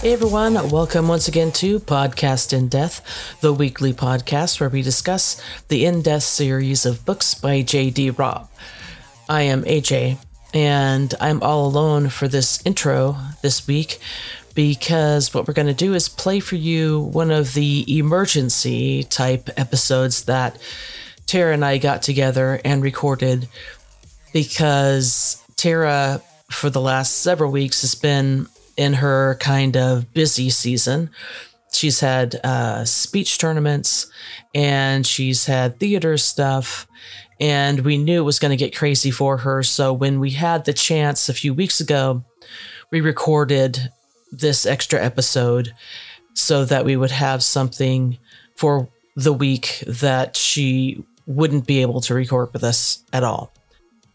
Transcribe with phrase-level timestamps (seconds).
[0.00, 3.04] Hey everyone, welcome once again to Podcast in Death,
[3.40, 8.10] the weekly podcast where we discuss the In Death series of books by J.D.
[8.10, 8.48] Robb.
[9.28, 10.18] I am AJ,
[10.54, 13.98] and I'm all alone for this intro this week
[14.54, 19.50] because what we're going to do is play for you one of the emergency type
[19.56, 20.58] episodes that
[21.26, 23.48] Tara and I got together and recorded
[24.32, 28.46] because Tara, for the last several weeks, has been
[28.78, 31.10] in her kind of busy season.
[31.72, 34.10] She's had uh, speech tournaments
[34.54, 36.86] and she's had theater stuff.
[37.40, 39.62] And we knew it was going to get crazy for her.
[39.62, 42.24] So when we had the chance a few weeks ago,
[42.90, 43.92] we recorded
[44.32, 45.74] this extra episode
[46.34, 48.18] so that we would have something
[48.56, 53.52] for the week that she wouldn't be able to record with us at all.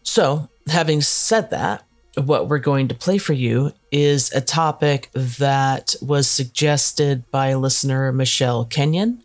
[0.02, 1.84] So, having said that,
[2.16, 8.12] what we're going to play for you is a topic that was suggested by listener
[8.12, 9.22] Michelle Kenyon.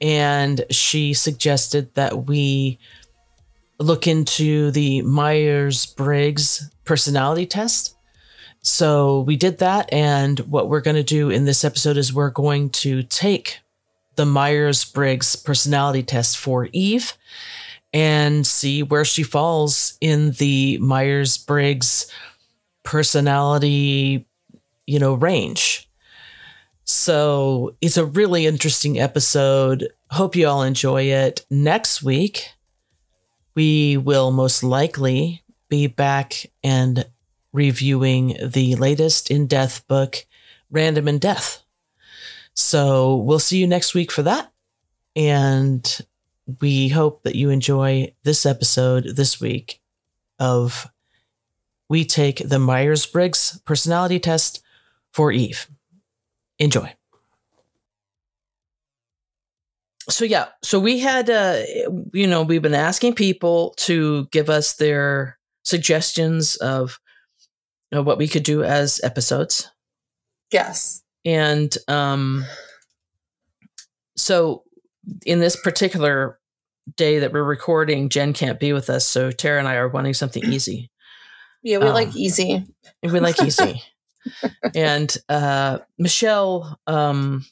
[0.00, 2.78] And she suggested that we
[3.78, 7.96] look into the Myers Briggs personality test.
[8.60, 9.92] So we did that.
[9.92, 13.58] And what we're going to do in this episode is we're going to take
[14.14, 17.16] the Myers Briggs personality test for Eve
[17.92, 22.10] and see where she falls in the Myers Briggs
[22.82, 24.26] personality,
[24.86, 25.88] you know, range.
[26.84, 29.88] So it's a really interesting episode.
[30.10, 31.44] Hope you all enjoy it.
[31.50, 32.50] Next week,
[33.54, 37.06] we will most likely be back and
[37.52, 40.26] reviewing the latest in death book,
[40.70, 41.62] Random in Death.
[42.54, 44.50] So we'll see you next week for that.
[45.14, 46.00] And
[46.60, 49.80] we hope that you enjoy this episode this week
[50.38, 50.88] of
[51.88, 54.62] We Take the Myers Briggs Personality Test
[55.12, 55.68] for Eve.
[56.58, 56.92] Enjoy.
[60.08, 61.62] So, yeah, so we had, uh,
[62.12, 66.98] you know, we've been asking people to give us their suggestions of
[67.90, 69.70] you know, what we could do as episodes.
[70.50, 71.02] Yes.
[71.24, 72.44] And um,
[74.16, 74.64] so
[75.24, 76.38] in this particular
[76.96, 80.14] day that we're recording, Jen can't be with us, so Tara and I are wanting
[80.14, 80.90] something easy.
[81.62, 82.66] Yeah, we um, like easy.
[83.02, 83.82] We like easy.
[84.74, 87.44] and uh, Michelle, um,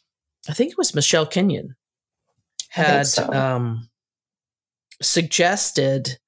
[0.48, 1.76] I think it was Michelle Kenyon,
[2.68, 3.32] had so.
[3.32, 3.88] um,
[5.02, 6.18] suggested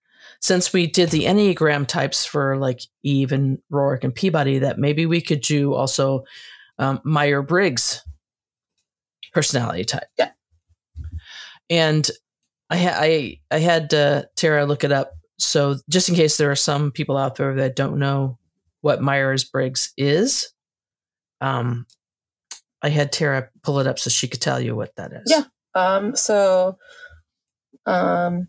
[0.40, 5.06] since we did the Enneagram types for like Eve and Roarke and Peabody that maybe
[5.06, 6.24] we could do also
[6.78, 8.02] um, Meyer Briggs
[9.32, 10.08] personality type.
[10.18, 10.30] Yeah.
[11.70, 12.10] And
[12.72, 15.12] I, I, I had uh, Tara look it up.
[15.38, 18.38] So just in case there are some people out there that don't know
[18.80, 20.52] what Myers Briggs is,
[21.40, 21.86] um,
[22.80, 25.24] I had Tara pull it up so she could tell you what that is.
[25.26, 25.44] Yeah.
[25.74, 26.78] Um, so
[27.86, 28.48] um,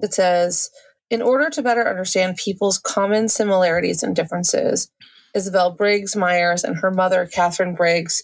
[0.00, 0.70] it says,
[1.08, 4.90] in order to better understand people's common similarities and differences,
[5.34, 8.22] Isabel Briggs Myers and her mother, Katharine Briggs,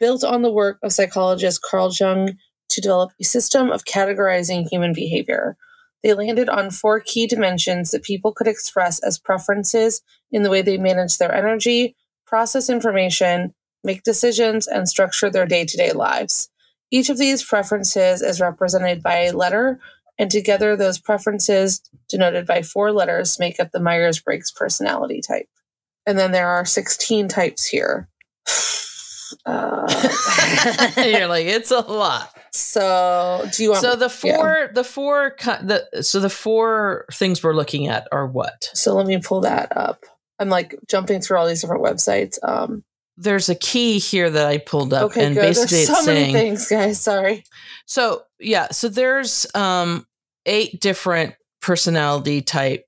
[0.00, 2.36] built on the work of psychologist Carl Jung
[2.68, 5.56] to develop a system of categorizing human behavior.
[6.02, 10.62] They landed on four key dimensions that people could express as preferences in the way
[10.62, 11.96] they manage their energy,
[12.26, 16.48] process information, make decisions, and structure their day to day lives.
[16.90, 19.80] Each of these preferences is represented by a letter,
[20.18, 25.48] and together those preferences, denoted by four letters, make up the Myers Briggs personality type.
[26.06, 28.08] And then there are 16 types here.
[29.44, 29.86] Uh,
[31.04, 32.35] You're like, it's a lot.
[32.56, 33.82] So, do you want?
[33.82, 34.66] So the four, yeah.
[34.72, 38.70] the four, the so the four things we're looking at are what?
[38.74, 40.04] So let me pull that up.
[40.38, 42.38] I'm like jumping through all these different websites.
[42.42, 42.84] Um,
[43.16, 45.42] there's a key here that I pulled up, okay, and good.
[45.42, 47.00] basically there's so it's many saying, things, guys.
[47.00, 47.44] Sorry.
[47.86, 50.06] So yeah, so there's um
[50.44, 52.86] eight different personality type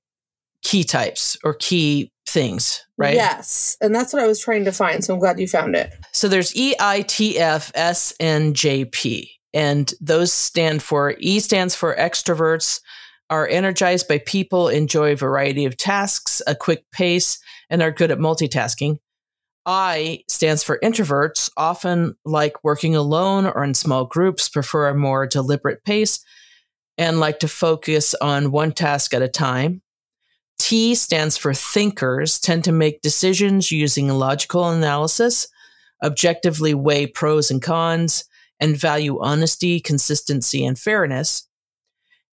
[0.61, 3.15] key types or key things, right?
[3.15, 3.77] Yes.
[3.81, 5.03] And that's what I was trying to find.
[5.03, 5.93] So I'm glad you found it.
[6.11, 9.38] So there's E I T F S N J P.
[9.53, 12.81] And those stand for E stands for extroverts,
[13.29, 18.11] are energized by people, enjoy a variety of tasks, a quick pace, and are good
[18.11, 18.97] at multitasking.
[19.65, 25.27] I stands for introverts, often like working alone or in small groups, prefer a more
[25.27, 26.23] deliberate pace,
[26.97, 29.81] and like to focus on one task at a time.
[30.57, 35.47] T stands for thinkers, tend to make decisions using logical analysis,
[36.03, 38.25] objectively weigh pros and cons,
[38.59, 41.47] and value honesty, consistency, and fairness.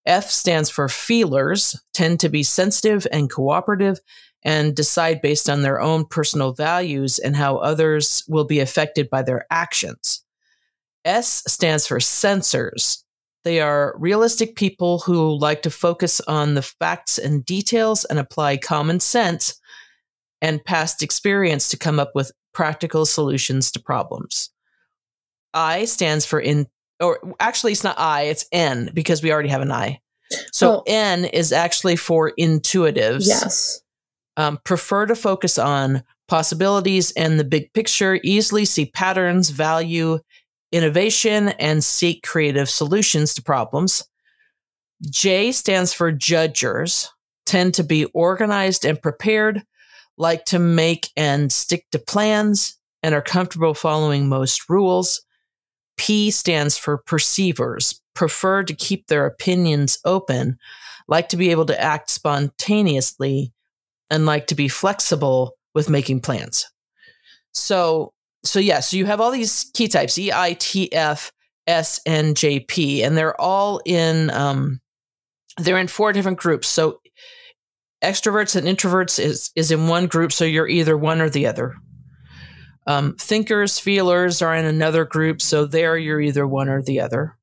[0.05, 3.99] F stands for feelers, tend to be sensitive and cooperative,
[4.45, 9.23] and decide based on their own personal values and how others will be affected by
[9.23, 10.23] their actions.
[11.05, 13.03] S stands for sensors.
[13.43, 18.57] They are realistic people who like to focus on the facts and details and apply
[18.57, 19.61] common sense
[20.41, 24.51] and past experience to come up with practical solutions to problems.
[25.57, 26.67] I stands for in,
[27.01, 30.01] or actually, it's not I, it's N because we already have an I.
[30.53, 30.83] So Oh.
[30.87, 33.27] N is actually for intuitives.
[33.27, 33.81] Yes.
[34.37, 40.19] Um, prefer to focus on possibilities and the big picture, easily see patterns, value
[40.73, 44.05] innovation, and seek creative solutions to problems.
[45.09, 47.11] J stands for judgers,
[47.47, 49.63] tend to be organized and prepared,
[50.19, 55.23] like to make and stick to plans, and are comfortable following most rules.
[55.97, 60.59] P stands for perceivers, prefer to keep their opinions open,
[61.09, 63.53] like to be able to act spontaneously,
[64.11, 66.71] and like to be flexible with making plans.
[67.53, 68.13] So,
[68.45, 71.33] so yeah, so you have all these key types E, I, T, F,
[71.67, 74.81] S, N, J, P, and they're all in um,
[75.59, 76.69] they're in four different groups.
[76.69, 77.01] So
[78.03, 81.75] extroverts and introverts is is in one group, so you're either one or the other.
[82.87, 87.37] Um, thinkers, feelers are in another group, so there you're either one or the other.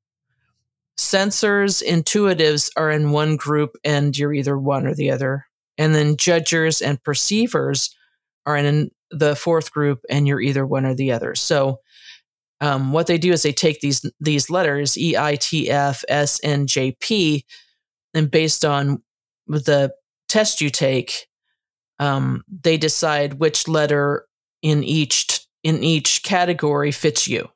[0.98, 5.46] Sensors, intuitives are in one group, and you're either one or the other.
[5.76, 7.94] And then judgers and perceivers
[8.46, 11.34] are in the fourth group, and you're either one or the other.
[11.34, 11.80] So,
[12.60, 16.40] um, what they do is they take these these letters E, I, T, F, S,
[16.42, 17.44] N, J, P,
[18.14, 19.02] and based on
[19.46, 19.92] the
[20.28, 21.26] test you take,
[21.98, 24.26] um, they decide which letter
[24.64, 27.48] in each in each category fits you.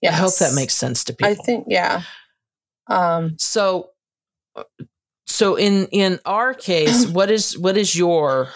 [0.00, 0.14] Yes.
[0.14, 1.32] I hope that makes sense to people.
[1.32, 2.02] I think yeah.
[2.88, 3.90] Um, so.
[5.28, 8.48] So in in our case, what is what is your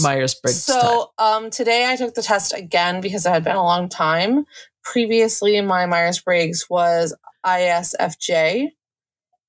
[0.00, 0.62] Myers Briggs?
[0.62, 4.44] So um, today I took the test again because it had been a long time.
[4.84, 8.68] Previously, my Myers Briggs was ISFJ,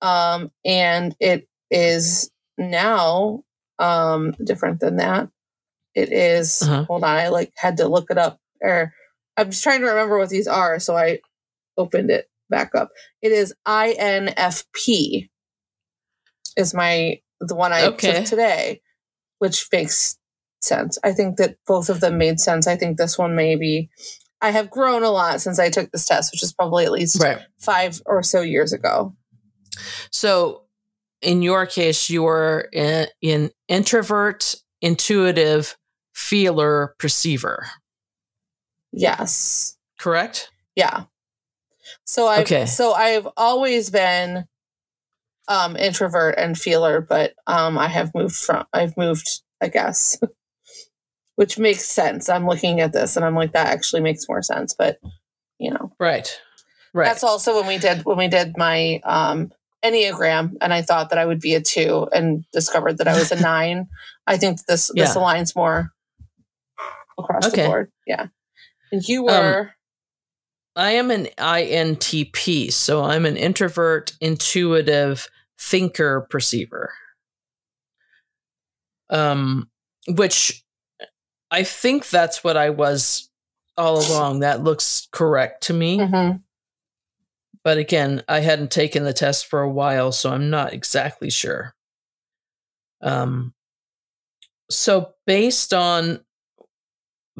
[0.01, 3.43] um, and it is now
[3.77, 5.29] um, different than that.
[5.95, 6.85] It is- Uh-huh.
[6.85, 8.39] Hold on, I like had to look it up.
[8.61, 8.93] Or
[9.37, 11.19] I'm just trying to remember what these are, so I
[11.77, 12.89] opened it back up.
[13.21, 15.29] It is INFP.
[16.57, 18.19] Is my the one I Okay.
[18.19, 18.81] took today,
[19.39, 20.17] which makes
[20.61, 20.97] sense.
[21.03, 22.67] I think that both of them made sense.
[22.67, 23.89] I think this one maybe.
[24.41, 27.21] I have grown a lot since I took this test, which is probably at least
[27.21, 27.39] right.
[27.59, 29.15] five or so years ago.
[30.11, 30.63] So
[31.21, 35.77] in your case, you are in, in introvert, intuitive,
[36.13, 37.65] feeler, perceiver.
[38.91, 39.77] Yes.
[39.99, 40.51] Correct.
[40.75, 41.05] Yeah.
[42.05, 42.65] So I've Okay.
[42.65, 44.45] so I've always been
[45.47, 50.19] um introvert and feeler, but um I have moved from I've moved, I guess.
[51.35, 52.29] Which makes sense.
[52.29, 54.73] I'm looking at this and I'm like, that actually makes more sense.
[54.77, 54.99] But
[55.59, 55.91] you know.
[55.99, 56.29] Right.
[56.93, 57.05] Right.
[57.05, 59.51] That's also when we did when we did my um
[59.83, 63.31] Enneagram and I thought that I would be a two and discovered that I was
[63.31, 63.87] a nine.
[64.27, 65.21] I think this this Yeah.
[65.21, 65.91] aligns more
[67.21, 67.63] across Okay.
[67.63, 67.91] the board.
[68.05, 68.27] Yeah.
[68.91, 69.69] And you Um,
[70.75, 75.27] I am an INTP, so I'm an introvert, intuitive,
[75.59, 76.93] thinker, perceiver.
[79.09, 79.69] Um,
[80.07, 80.63] which
[81.49, 83.29] I think that's what I was
[83.77, 84.39] all along.
[84.39, 85.97] That looks correct to me.
[85.97, 86.43] Mhm.
[87.63, 91.75] But again, I hadn't taken the test for a while, so I'm not exactly sure.
[93.01, 93.53] Um,
[94.69, 96.23] so based on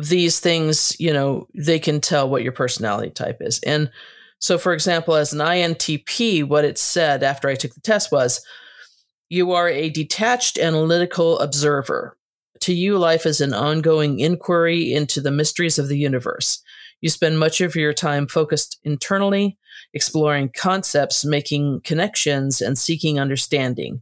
[0.08, 3.60] these things, you know, they can tell what your personality type is.
[3.66, 3.90] And
[4.40, 8.44] so, for example, as an INTP, what it said after I took the test was
[9.30, 12.18] you are a detached analytical observer.
[12.62, 16.62] To you, life is an ongoing inquiry into the mysteries of the universe.
[17.02, 19.58] You spend much of your time focused internally,
[19.94, 24.02] exploring concepts, making connections, and seeking understanding.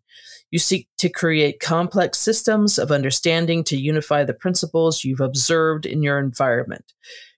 [0.52, 6.02] You seek to create complex systems of understanding to unify the principles you've observed in
[6.02, 6.94] your environment.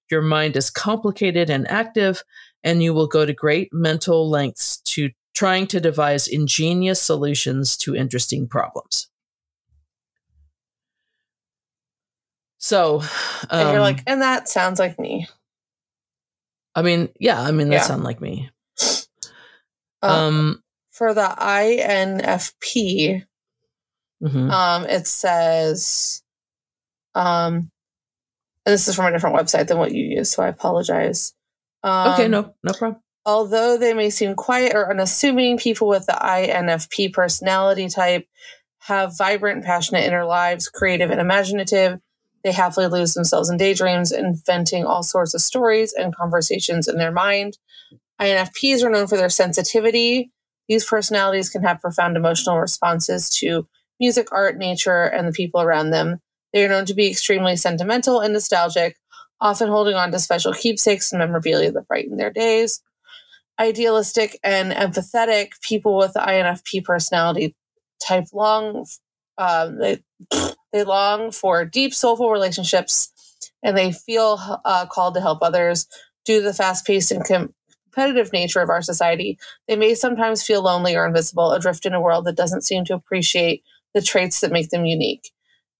[0.09, 2.23] Your mind is complicated and active,
[2.63, 7.95] and you will go to great mental lengths to trying to devise ingenious solutions to
[7.95, 9.09] interesting problems.
[12.57, 13.01] So,
[13.49, 15.27] and you're um, like, and that sounds like me.
[16.75, 17.81] I mean, yeah, I mean, that Yeah.
[17.81, 18.49] sounds like me.
[20.03, 23.24] Um, Um, for the INFP,
[24.24, 24.51] mhm.
[24.51, 26.21] um, it says,
[27.15, 27.71] um,
[28.65, 31.33] and this is from a different website than what you use, so I apologize.
[31.83, 33.01] Um, okay, no, no problem.
[33.25, 38.25] Although they may seem quiet or unassuming, people with the INFP personality type
[38.79, 42.00] have vibrant, passionate inner lives, creative and imaginative.
[42.43, 47.12] They happily lose themselves in daydreams, inventing all sorts of stories and conversations in their
[47.12, 47.57] mind.
[48.19, 50.31] INFPs are known for their sensitivity.
[50.67, 53.67] These personalities can have profound emotional responses to
[53.99, 56.19] music, art, nature, and the people around them.
[56.53, 58.97] They are known to be extremely sentimental and nostalgic,
[59.39, 62.81] often holding on to special keepsakes and memorabilia that brighten their days.
[63.59, 67.55] Idealistic and empathetic people with the INFP personality
[68.01, 68.85] type long
[69.37, 69.99] um, they,
[70.73, 73.11] they long for deep soulful relationships
[73.63, 75.87] and they feel uh, called to help others
[76.25, 77.53] due to the fast-paced and com-
[77.91, 82.01] competitive nature of our society they may sometimes feel lonely or invisible adrift in a
[82.01, 85.31] world that doesn't seem to appreciate the traits that make them unique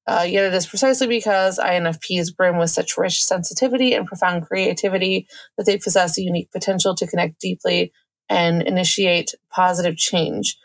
[0.08, 5.27] uh, yet it is precisely because INFPs brim with such rich sensitivity and profound creativity
[5.58, 7.94] that they possess a unique potential to connect deeply
[8.32, 10.58] and initiate positive change.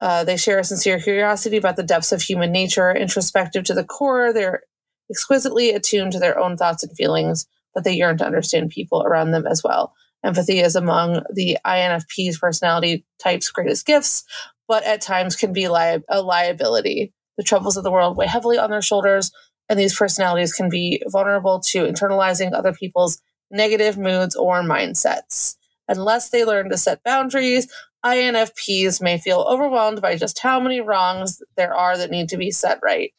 [0.00, 3.84] Uh, they share a sincere curiosity about the depths of human nature, introspective to the
[3.84, 4.32] core.
[4.32, 4.62] They're
[5.10, 9.32] exquisitely attuned to their own thoughts and feelings, but they yearn to understand people around
[9.32, 9.94] them as well.
[10.24, 14.24] Empathy is among the INFP's personality type's greatest gifts,
[14.68, 17.12] but at times can be li- a liability.
[17.36, 19.32] The troubles of the world weigh heavily on their shoulders,
[19.68, 25.56] and these personalities can be vulnerable to internalizing other people's negative moods or mindsets.
[25.88, 27.68] Unless they learn to set boundaries,
[28.04, 32.50] INFPs may feel overwhelmed by just how many wrongs there are that need to be
[32.50, 33.12] set right.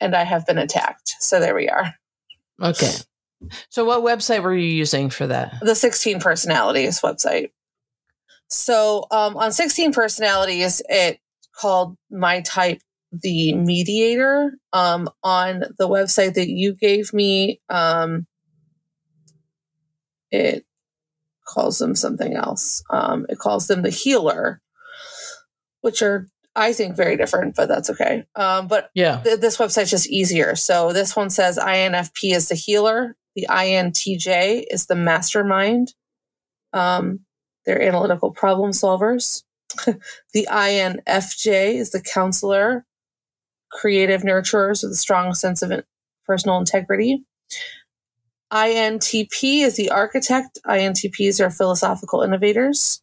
[0.00, 1.14] And I have been attacked.
[1.20, 1.94] So there we are.
[2.62, 2.92] Okay.
[3.70, 5.54] So, what website were you using for that?
[5.62, 7.50] The 16 Personalities website.
[8.48, 11.20] So, um, on 16 Personalities, it
[11.54, 12.80] called My Type
[13.12, 17.60] the mediator um, on the website that you gave me.
[17.68, 18.26] Um,
[20.30, 20.64] it
[21.46, 22.82] calls them something else.
[22.90, 24.60] Um, it calls them the healer,
[25.80, 28.24] which are I think very different, but that's okay.
[28.34, 30.56] Um, but yeah, th- this website's just easier.
[30.56, 35.94] So this one says INFP is the healer, the INTJ is the mastermind.
[36.72, 37.20] Um,
[37.66, 39.42] they're analytical problem solvers.
[39.86, 42.86] the INFJ is the counselor,
[43.70, 45.72] creative nurturers with a strong sense of
[46.26, 47.24] personal integrity.
[48.52, 50.58] INTP is the architect.
[50.66, 53.02] INTPs are philosophical innovators.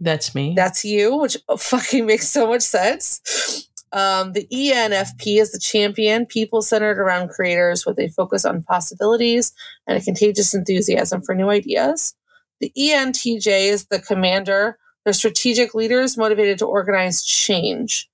[0.00, 0.54] That's me.
[0.56, 3.68] That's you, which fucking makes so much sense.
[3.92, 9.52] Um, the ENFP is the champion, people centered around creators with a focus on possibilities
[9.86, 12.14] and a contagious enthusiasm for new ideas.
[12.60, 18.08] The ENTJ is the commander, they're strategic leaders motivated to organize change.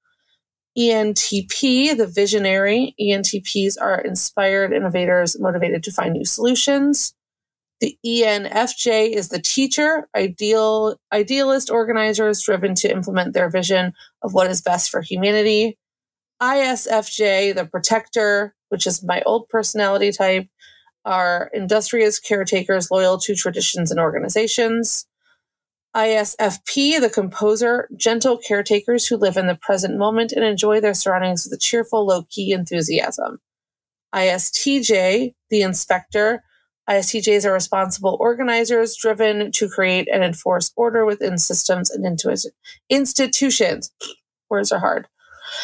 [0.79, 2.95] ENTP, the visionary.
[3.01, 7.15] ENTPs are inspired innovators motivated to find new solutions.
[7.81, 13.93] The ENFJ is the teacher, ideal, idealist organizers driven to implement their vision
[14.23, 15.79] of what is best for humanity.
[16.43, 20.49] ISFJ, the protector, which is my old personality type,
[21.05, 25.07] are industrious caretakers loyal to traditions and organizations.
[25.97, 31.45] ISFP, the composer, gentle caretakers who live in the present moment and enjoy their surroundings
[31.45, 33.39] with a cheerful, low key enthusiasm.
[34.15, 36.43] ISTJ, the inspector.
[36.89, 42.51] ISTJs are responsible organizers driven to create and enforce order within systems and intu-
[42.89, 43.91] institutions.
[44.49, 45.07] Words are hard.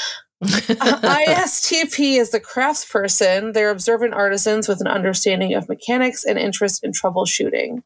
[0.43, 3.55] ISTP is the craftsperson.
[3.55, 7.83] They're observant artisans with an understanding of mechanics and interest in troubleshooting.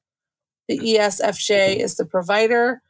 [0.67, 1.81] The ESFJ mm-hmm.
[1.81, 2.83] is the provider,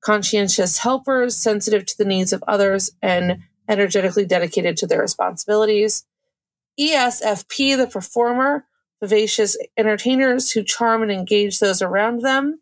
[0.00, 6.04] conscientious helpers, sensitive to the needs of others, and energetically dedicated to their responsibilities.
[6.78, 8.64] ESFP, the performer,
[9.00, 12.60] vivacious entertainers who charm and engage those around them.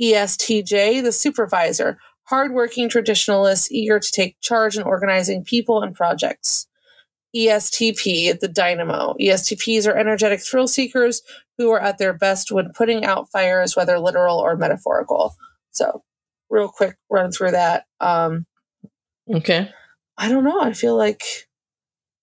[0.00, 6.66] ESTJ, the supervisor, hardworking traditionalists eager to take charge in organizing people and projects.
[7.34, 9.14] ESTP, the dynamo.
[9.20, 11.22] ESTPs are energetic thrill seekers
[11.58, 15.34] who are at their best when putting out fires, whether literal or metaphorical.
[15.70, 16.02] So,
[16.48, 17.84] real quick run through that.
[18.00, 18.46] Um,
[19.32, 19.70] okay.
[20.16, 20.60] I don't know.
[20.60, 21.45] I feel like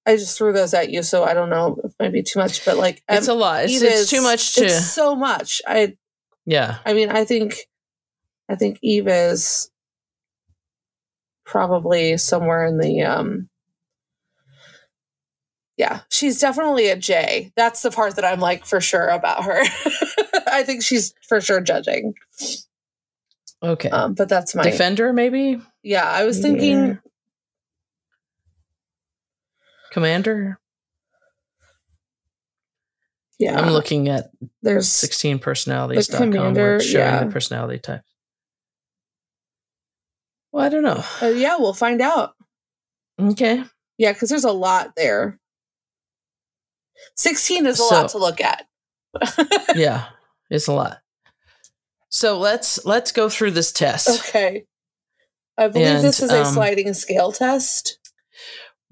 [0.06, 1.80] I just threw those at you, so I don't know.
[1.84, 3.64] It might be too much, but like it's um, a lot.
[3.64, 4.66] It's, it's too much to.
[4.66, 5.62] It's so much.
[5.68, 5.96] I.
[6.46, 6.80] Yeah.
[6.86, 7.56] I mean, I think,
[8.50, 9.72] I think Eve is
[11.46, 13.50] probably somewhere in the um
[15.78, 17.52] yeah, she's definitely a J.
[17.56, 19.60] That's the part that I'm like for sure about her.
[20.48, 22.14] I think she's for sure judging.
[23.62, 23.90] Okay.
[23.90, 25.60] Um, but that's my defender, maybe.
[25.82, 26.96] Yeah, I was thinking yeah.
[29.94, 30.60] Commander.
[33.40, 34.32] Yeah, I'm looking at
[34.62, 37.24] there's 16 personalities.com commander, showing yeah.
[37.24, 38.04] the personality types.
[40.52, 41.04] Well, I don't know.
[41.22, 42.34] Uh, yeah, we'll find out.
[43.20, 43.64] Okay.
[43.98, 45.40] Yeah, because there's a lot there.
[47.16, 48.66] 16 is a So- lot to look at.
[49.76, 50.06] yeah,
[50.50, 51.00] it's a lot.
[52.10, 54.28] So let's let's go through this test.
[54.28, 54.66] okay.
[55.58, 58.00] I believe And, this is a um, sliding scale test.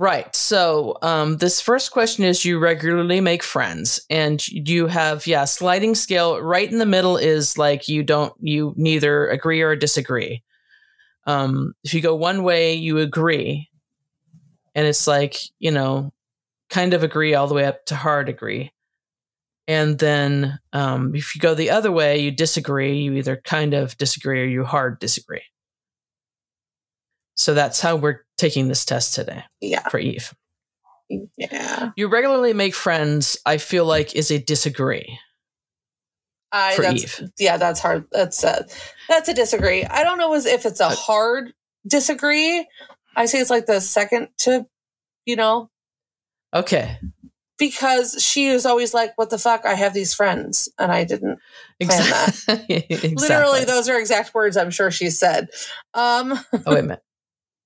[0.01, 0.36] Right.
[0.36, 5.93] So um, this first question is: You regularly make friends, and you have yeah sliding
[5.93, 6.41] scale.
[6.41, 10.41] Right in the middle is like you don't you neither agree or disagree.
[11.27, 13.70] Um, if you go one way, you agree,
[14.74, 16.12] and it's like you know,
[16.72, 18.72] kind of agree all the way up to hard agree.
[19.67, 22.98] And then um, if you go the other way, you disagree.
[22.98, 25.43] You either kind of disagree or you hard disagree.
[27.42, 29.88] So that's how we're taking this test today Yeah.
[29.90, 30.32] for Eve.
[31.38, 31.90] Yeah.
[31.98, 35.18] You regularly make friends, I feel like, is a disagree
[36.52, 37.30] I for that's Eve.
[37.40, 38.06] yeah, that's hard.
[38.12, 38.68] That's a
[39.10, 39.84] that's a disagree.
[39.86, 41.54] I don't know as if it's a Uh, hard
[41.88, 42.68] disagree.
[43.16, 44.68] I say it's like the second to,
[45.26, 45.72] you know,
[46.54, 47.00] Okay.
[47.58, 49.66] because she is always like, "What the fuck?
[49.66, 51.40] I have these friends, and I didn't."
[51.82, 52.86] Plan Exactly.
[52.90, 53.16] exactly.
[53.16, 54.56] Literally, those are exact words.
[54.58, 55.50] I'm sure she said.
[55.96, 57.02] Um, oh, wait a minute.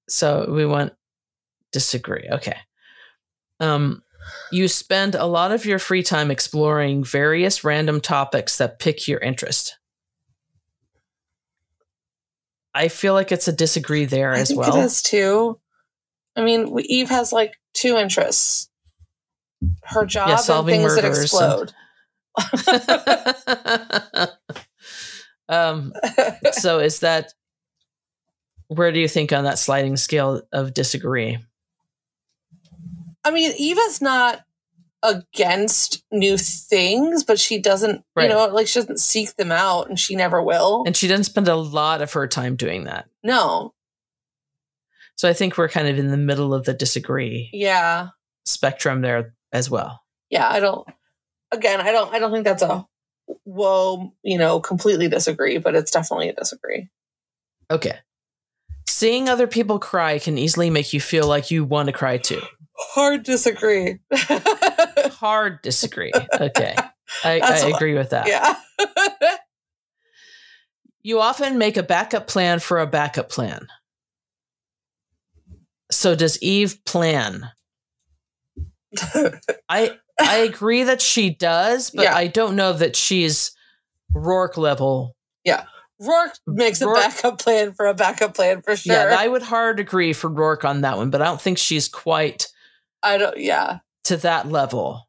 [0.08, 0.94] So we want
[1.72, 2.28] disagree.
[2.32, 2.58] Okay.
[3.60, 4.02] Um,
[4.52, 9.20] you spend a lot of your free time exploring various random topics that pick your
[9.20, 9.78] interest.
[12.74, 14.76] I feel like it's a disagree there I as think well.
[14.76, 15.60] it is too.
[16.36, 18.70] I mean, Eve has like two interests:
[19.84, 21.74] her job and solving things that murders and- explode.
[25.50, 25.94] um,
[26.52, 27.34] so is that
[28.68, 31.38] where do you think on that sliding scale of disagree?
[33.24, 34.42] I mean, Eva's not
[35.04, 38.24] against new things, but she doesn't, Right.
[38.24, 40.84] you know, like she doesn't seek them out and she never will.
[40.86, 43.08] And she doesn't spend a lot of her time doing that.
[43.24, 43.74] no.
[45.18, 48.10] So I think we're kind of in the middle of the disagree Yeah.
[48.44, 50.02] spectrum there as well.
[50.30, 50.50] Yeah.
[50.50, 50.86] I don't,
[51.54, 52.86] again, I don't, I don't think that's a
[53.46, 56.90] whoa, you know, completely disagree, but it's definitely a disagree.
[57.72, 57.98] Okay.
[58.88, 62.42] Seeing other people cry can easily make you feel like you want to cry too.
[62.78, 64.00] Hard disagree.
[64.14, 66.12] Hard disagree.
[66.40, 66.76] Okay.
[67.24, 68.28] I, I agree with that.
[68.28, 68.56] yeah.
[71.02, 73.68] You often make a backup plan for a backup plan.
[75.92, 77.52] So does Eve plan?
[79.70, 82.16] I I agree that she does, but Yeah.
[82.16, 83.52] I don't know that she's
[84.16, 85.16] Roarke level.
[86.02, 88.94] Roarke makes a backup plan for a backup plan for sure.
[89.10, 91.88] Yeah, I would hard agree for Roarke on that one, but I don't think she's
[91.88, 92.48] quite
[93.02, 93.80] I don't, yeah.
[94.06, 95.08] to that level.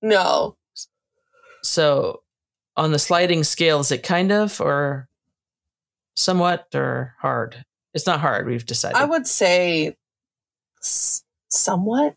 [0.00, 0.56] No.
[1.62, 2.22] So
[2.76, 5.08] on the sliding scale, is it kind of or
[6.16, 7.64] somewhat or hard?
[7.92, 8.96] It's not hard, we've decided.
[8.96, 9.96] I would say
[10.82, 12.14] s- somewhat,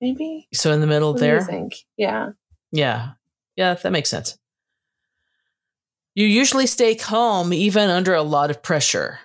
[0.00, 0.48] maybe.
[0.52, 1.40] so in the middle What there.
[1.42, 1.74] think?
[1.96, 2.30] Yeah.
[2.72, 3.12] Yeah.
[3.56, 4.36] Yeah, that makes sense.
[6.14, 9.18] You usually stay calm even under a lot of pressure.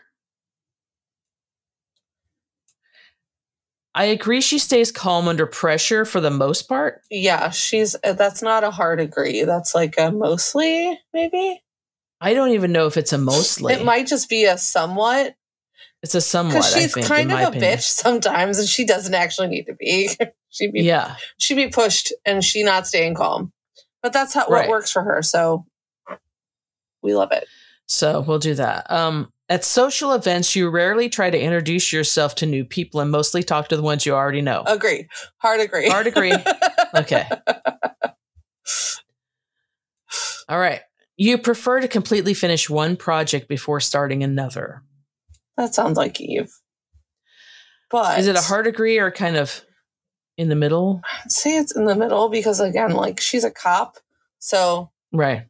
[3.95, 7.01] I agree she stays calm under pressure for the most part.
[7.09, 9.43] Yeah, she's uh, that's not a hard agree.
[9.43, 11.61] That's like a mostly, maybe.
[12.21, 13.73] I don't even know if it's a mostly.
[13.73, 15.35] It might just be a somewhat
[16.01, 16.53] it's a somewhat.
[16.53, 17.77] because she's think, kind in of a opinion.
[17.77, 20.09] bitch sometimes, and she doesn't actually need to be.
[20.49, 21.15] she'd be Yeah.
[21.37, 23.51] she'd be pushed, and she not staying calm.
[24.01, 24.61] But that's how Right.
[24.61, 25.21] what works for her.
[25.21, 25.65] So
[27.01, 27.47] we love it.
[27.85, 28.89] So we'll do that.
[28.91, 33.41] Um, at social events, you rarely try to introduce yourself to new people and mostly
[33.41, 34.63] talk to the ones you already know.
[34.67, 35.07] Agree.
[35.37, 35.89] Hard agree.
[35.89, 36.35] Hard agree.
[36.95, 37.27] Okay.
[40.47, 40.81] All right.
[41.17, 44.83] You prefer to completely finish one project before starting another.
[45.57, 46.49] that sounds like Eve.
[47.91, 49.63] But Is it a hard agree or kind of
[50.37, 51.01] in the middle?
[51.23, 53.97] I'd say it's in the middle because again, like she's a cop,
[54.37, 55.47] so Right.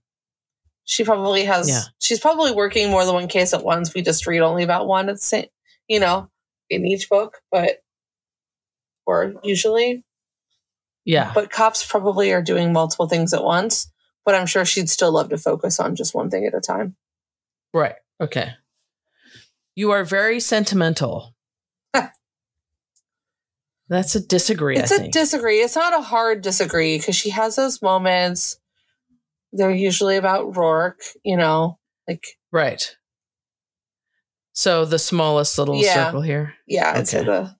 [0.90, 1.70] She probably has.
[1.70, 1.84] Yeah.
[2.00, 3.94] She's probably working more than one case at once.
[3.94, 5.46] We just read only about one at the same,
[5.88, 6.32] you know,
[6.68, 7.84] in each book, but
[9.06, 10.04] or usually,
[11.06, 11.32] Yeah.
[11.36, 13.92] but cops probably are doing multiple things at once.
[14.26, 16.96] But I'm sure she'd still love to focus on just one thing at a time.
[17.72, 17.96] Right.
[18.20, 18.54] Okay.
[19.76, 21.36] You are very sentimental.
[23.90, 25.14] That's a disagree, it's I a think.
[25.14, 25.60] disagree.
[25.62, 28.59] It's not a hard disagree because she has those moments.
[29.52, 32.96] They're usually about Roarke, you know, like right.
[34.54, 36.06] So the smallest little Yeah.
[36.06, 36.54] circle here.
[36.68, 37.24] yeah, Okay.
[37.24, 37.56] the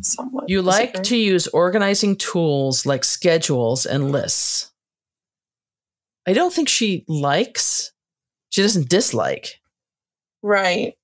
[0.00, 0.48] somewhat.
[0.48, 4.72] You like to use organizing tools like schedules and lists.
[6.26, 7.92] I don't think she likes.
[8.50, 9.60] She doesn't dislike.
[10.42, 10.94] right.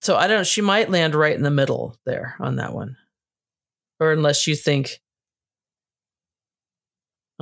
[0.00, 0.42] So I don't know.
[0.44, 2.96] She might land right in the middle there on that one.
[4.00, 5.00] Or unless you think.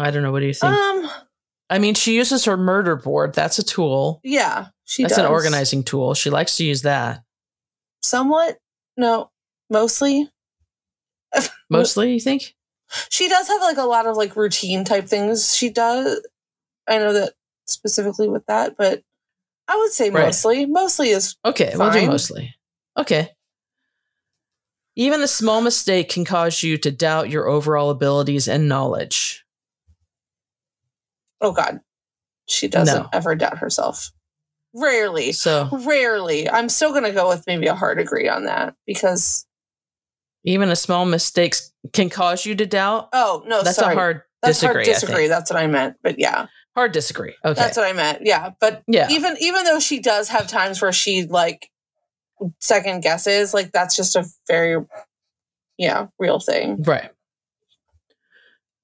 [0.00, 0.32] I don't know.
[0.32, 0.72] What do you think?
[0.72, 1.10] Um,
[1.68, 3.34] I mean, she uses her murder board.
[3.34, 4.20] That's a tool.
[4.24, 5.26] yeah, she does That's does.
[5.26, 6.14] an organizing tool.
[6.14, 7.22] She likes to use that.
[8.02, 8.58] Somewhat.
[8.96, 9.30] No,
[9.68, 10.28] mostly.
[11.70, 12.56] Mostly, you think?
[13.08, 15.54] She does have like a lot of like routine type things.
[15.56, 16.26] She does.
[16.88, 17.34] I know that
[17.66, 19.02] specifically with that, but
[19.68, 20.24] I would say Right.
[20.26, 20.66] mostly.
[20.66, 22.56] Mostly is Okay, we'll do mostly.
[22.96, 23.30] Okay.
[24.96, 29.44] Even a small mistake can cause you to doubt your overall abilities and knowledge.
[31.40, 31.80] Oh god,
[32.48, 33.08] she doesn't No.
[33.12, 34.10] ever doubt herself.
[34.74, 36.48] Rarely, So rarely.
[36.48, 39.44] I'm still gonna go with maybe a hard agree on that because
[40.44, 41.56] even a small mistake
[41.92, 43.08] can cause you to doubt.
[43.12, 43.94] oh no, That's sorry.
[43.94, 44.84] a hard That's disagree.
[44.84, 45.26] hard disagree.
[45.26, 45.96] That's what I meant.
[46.02, 47.34] But yeah, Hard disagree.
[47.44, 47.60] Okay.
[47.60, 48.20] that's what I meant.
[48.24, 49.08] Yeah, but yeah.
[49.10, 51.68] even even though she does have times where she like
[52.60, 54.82] second guesses, like that's just a very
[55.78, 56.82] yeah real thing.
[56.84, 57.10] Right.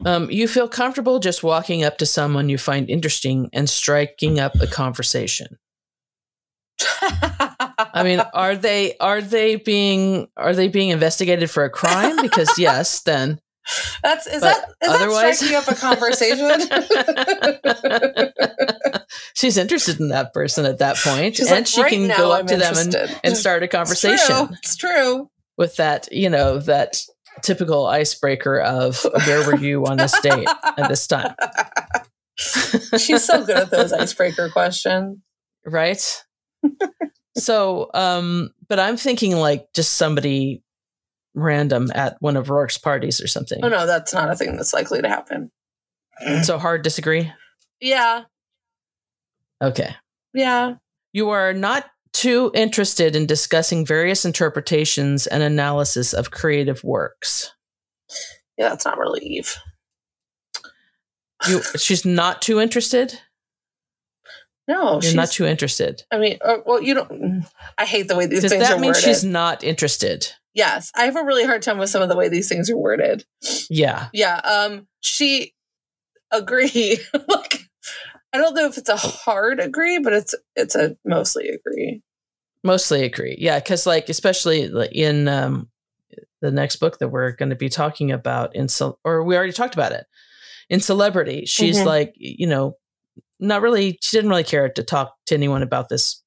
[0.04, 4.54] Um, you feel comfortable just walking up to someone you find interesting and striking up
[4.60, 5.58] a conversation.
[6.80, 12.20] I mean, are they are they being are they being investigated for a crime?
[12.20, 13.40] Because yes, then
[14.02, 16.60] that's is But that is otherwise- that striking up a conversation?
[19.34, 22.32] she's interested in that person at that point, She's and like, she right can go
[22.32, 24.48] up I'm to them and, and start a It's conversation true.
[24.62, 25.30] It's true.
[25.56, 27.02] with that, you know, that
[27.42, 31.34] typical icebreaker of where were you on this date at this time,
[32.98, 35.18] She's so good at those icebreaker questions.
[35.64, 36.22] right?
[37.36, 40.62] so, um, but I'm thinking like just somebody
[41.34, 43.60] random at one of Roarke's parties or something.
[43.62, 45.50] Oh no, that's not a thing that's likely to happen.
[46.42, 47.30] So hard disagree.
[47.80, 48.24] Yeah,
[49.62, 49.94] Okay.
[50.34, 50.74] yeah.
[51.12, 51.84] You are not
[52.16, 57.52] too interested in discussing various interpretations and analysis of creative works.
[58.56, 59.56] Yeah, that's not really Eve.
[61.46, 63.20] You, she's not too interested.
[64.68, 66.02] No, You're she's not too interested.
[66.10, 67.44] I mean, uh, well, you don't.
[67.78, 69.02] I hate the way these Does things that are mean worded.
[69.04, 70.32] she's not interested?
[70.56, 72.76] yes, I have a really hard time with some of the way these things are
[72.76, 73.24] worded.
[73.70, 74.08] Yeah.
[74.12, 75.52] Yeah, um, she
[76.32, 76.98] agree.
[77.28, 77.60] like,
[78.32, 82.02] I don't know if it's a hard agree, but it's it's a mostly agree.
[82.66, 83.36] Mostly agree.
[83.38, 85.68] Yeah, because like especially in um,
[86.40, 88.66] the next book that we're going to be talking about in
[89.04, 90.04] or we already talked about it
[90.68, 91.44] in celebrity.
[91.46, 91.84] She's Mhm.
[91.86, 92.76] like you know
[93.38, 93.98] not really.
[94.02, 96.22] She didn't really care to talk to anyone about this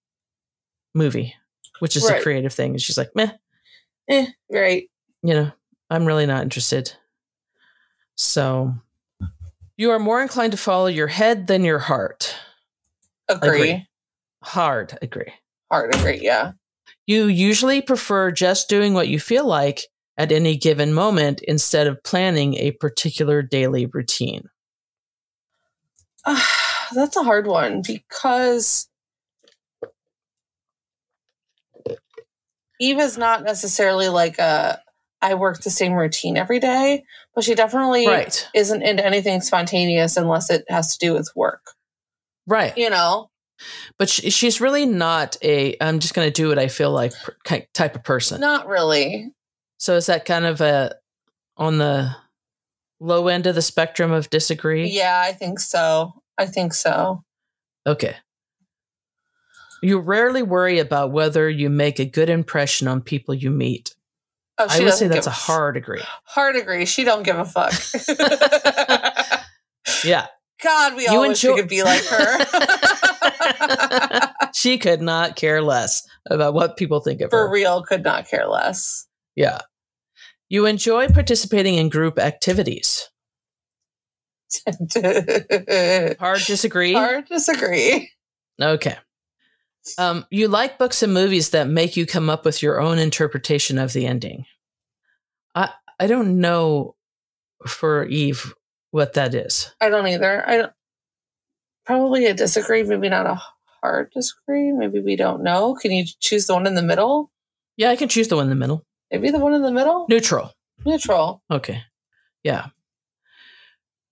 [0.95, 1.36] movie,
[1.80, 2.19] which is Right.
[2.19, 2.71] a creative thing.
[2.71, 3.32] And she's like, meh,
[4.08, 4.89] Eh, right.
[5.23, 5.52] you know,
[5.89, 6.93] I'm really not interested.
[8.15, 8.73] So
[9.78, 12.34] you are more inclined to follow your head than your heart.
[13.28, 13.49] Agree.
[13.49, 13.88] Agree.
[14.43, 15.34] Hard agree.
[15.71, 16.19] Hard agree.
[16.21, 16.53] Yeah.
[17.05, 19.82] You usually prefer just doing what you feel like
[20.17, 24.49] at any given moment instead of planning a particular daily routine.
[26.93, 28.88] that's a hard one because
[32.79, 34.82] Eva's not necessarily like a
[35.21, 37.03] I work the same routine every day,
[37.36, 38.47] but she definitely Right.
[38.55, 41.71] isn't into anything spontaneous unless it has to do with work.
[42.47, 42.77] Right.
[42.77, 43.28] You know?
[43.97, 47.13] But she, she's really not a I'm just going to do what I feel like
[47.43, 48.41] per- type of person.
[48.41, 49.31] Not really.
[49.77, 50.95] So is that kind of a
[51.57, 52.15] on the
[52.99, 54.89] low end of the spectrum of disagree?
[54.89, 56.21] Yeah, I think so.
[56.37, 57.23] I think so.
[57.85, 58.15] Okay.
[59.81, 63.95] You rarely worry about whether you make a good impression on people you meet.
[64.57, 66.01] Oh, I would say that's a hard agree.
[66.25, 66.85] hard agree.
[66.85, 67.71] She don't give a fuck.
[70.03, 70.27] Yeah.
[70.61, 72.45] God, we You all wish we could be like her.
[74.53, 77.51] she could not care less about what people think of For her.
[77.51, 79.07] real, could not care less.
[79.35, 79.59] Yeah.
[80.49, 83.09] You enjoy participating in group activities.
[86.19, 86.93] Hard disagree.
[86.93, 88.09] Hard disagree.
[88.59, 88.97] Okay.
[89.97, 93.77] Um, you like books and movies that make you come up with your own interpretation
[93.77, 94.45] of the ending.
[95.55, 96.95] I I don't know
[97.67, 98.53] for Eve
[98.91, 99.73] what that is.
[99.81, 100.47] I don't either.
[100.47, 100.71] I don't,
[101.85, 103.41] probably a disagree, maybe not a
[103.81, 104.71] hard disagree.
[104.71, 105.75] Maybe we don't know.
[105.75, 107.31] Can you choose the one in the middle?
[107.77, 108.85] Yeah, I can choose the one in the middle.
[109.11, 110.05] Maybe the one in the middle?
[110.09, 110.53] Neutral.
[110.85, 111.41] Neutral.
[111.49, 111.83] Okay.
[112.43, 112.67] Yeah.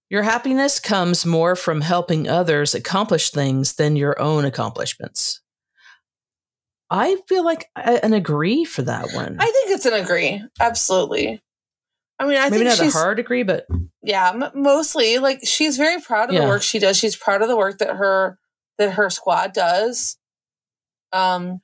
[0.09, 5.41] Your happiness comes more from helping others accomplish things than your own accomplishments.
[6.89, 9.35] I feel like an agree for that one.
[9.39, 10.41] I think it's an agree.
[10.59, 11.41] Absolutely.
[12.19, 13.67] I mean, I Maybe think not a hard agree, but
[14.01, 16.41] yeah, m- mostly like she's very proud of Yeah.
[16.41, 16.97] the work she does.
[16.97, 18.39] She's proud of the work that her
[18.79, 20.17] that her squad does.
[21.13, 21.59] Um,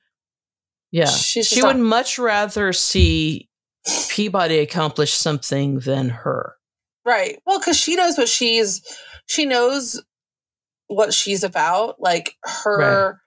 [0.92, 1.06] Yeah.
[1.06, 3.48] She's she would not- much rather see
[4.08, 6.54] Peabody accomplish something than her.
[7.04, 7.38] Right.
[7.44, 8.80] Well, because she knows what she's,
[9.26, 10.02] she knows
[10.86, 12.00] what she's about.
[12.00, 13.20] Like her,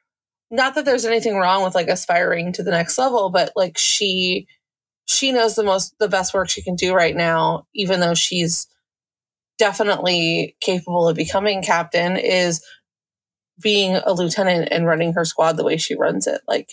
[0.49, 4.47] not that there's anything wrong with like aspiring to the next level, but like she,
[5.07, 8.67] she knows the most, the best work she can do right now, even though she's
[9.57, 12.63] definitely capable of becoming captain, is
[13.61, 16.41] being a lieutenant and running her squad the way she runs it.
[16.47, 16.69] Like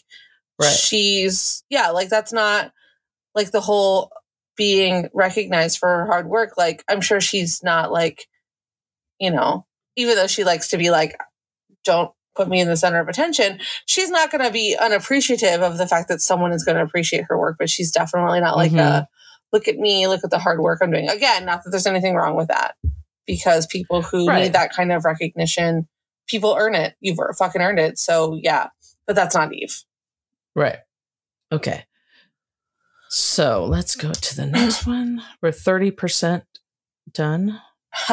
[0.60, 0.70] Right.
[0.70, 2.72] she's, yeah, like that's not
[3.34, 4.10] like the whole
[4.56, 6.56] being recognized for her hard work.
[6.56, 8.26] Like, I'm sure she's not like,
[9.18, 9.66] you know,
[9.96, 11.16] even though she likes to be like,
[11.84, 15.78] don't put me in the center of attention, she's not going to be unappreciative of
[15.78, 18.72] the fact that someone is going to appreciate her work, but she's definitely not like
[18.72, 18.80] Mhm.
[18.80, 19.08] a
[19.52, 21.08] look at me, look at the hard work I'm doing.
[21.08, 22.74] Again, not that there's anything wrong with that
[23.26, 24.42] because people who Right.
[24.44, 25.86] need that kind of recognition,
[26.26, 26.94] people earn it.
[27.00, 27.98] You've fucking earned it.
[27.98, 28.68] So, yeah,
[29.06, 29.82] but that's not Eve.
[30.56, 30.78] Right.
[31.52, 31.84] Okay.
[33.08, 35.22] So let's go to the next one.
[35.40, 36.42] We're 30%
[37.12, 37.60] done.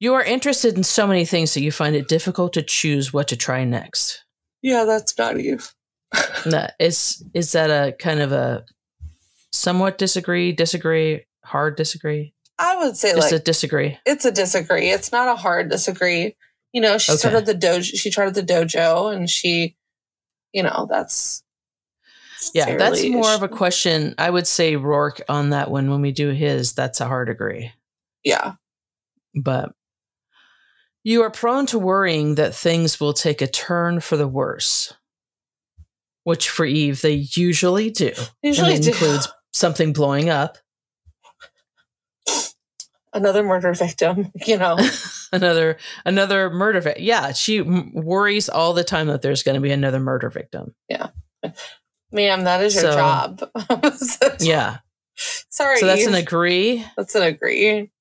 [0.00, 3.28] You are interested in so many things that you find it difficult to choose what
[3.28, 4.24] to try next.
[4.62, 5.72] yeah, that's not Eve.
[6.46, 8.64] That is is that a kind of a
[9.52, 12.34] somewhat disagree, disagree, hard disagree?
[12.58, 13.98] I would say Just like a disagree.
[14.06, 14.90] it's a disagree.
[14.90, 16.36] It's not a hard disagree.
[16.72, 17.18] You know, she Okay.
[17.18, 17.82] started the dojo.
[17.84, 19.76] She started the dojo, and she,
[20.52, 21.42] you know, that's
[22.52, 24.14] Yeah, that's more of a question.
[24.18, 27.72] I would say Roarke on that one when we do his, that's a hard agree.
[28.22, 28.52] yeah.
[29.34, 29.72] But
[31.04, 34.92] you are prone to worrying that things will take a turn for the worse.
[36.24, 38.12] Which for Eve they usually do.
[38.42, 38.90] Usually and it do.
[38.92, 40.56] includes something blowing up,
[43.12, 44.32] another murder victim.
[44.46, 44.78] You know,
[45.32, 47.04] another another murder victim.
[47.04, 50.74] Yeah, she m- worries all the time that there's going to be another murder victim.
[50.88, 51.08] Yeah,
[52.10, 53.50] ma'am, that is your So- job.
[54.40, 54.78] Yeah.
[55.16, 56.84] Sorry, So that's an agree.
[56.96, 57.92] that's an agree.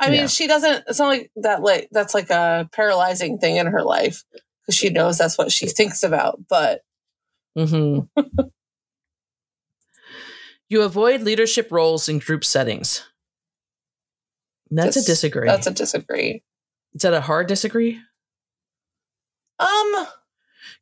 [0.00, 0.26] I mean, Yeah.
[0.28, 0.84] she doesn't.
[0.88, 1.62] It's not like that.
[1.62, 4.22] Like that's like a paralyzing thing in her life
[4.62, 6.40] because she knows that's what she thinks about.
[6.48, 6.82] But
[7.56, 8.00] hmm
[10.68, 13.04] you avoid leadership roles in group settings.
[14.70, 15.46] That's a Dis- disagree.
[15.48, 16.42] that's a disagree.
[16.94, 17.98] Is that a hard disagree?
[19.58, 20.06] Um,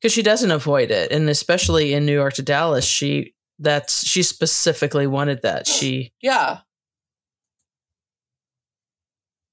[0.01, 4.23] Because she doesn't avoid it, and especially in New York to Dallas, she that's she
[4.23, 5.67] specifically wanted that.
[5.67, 6.59] She yeah,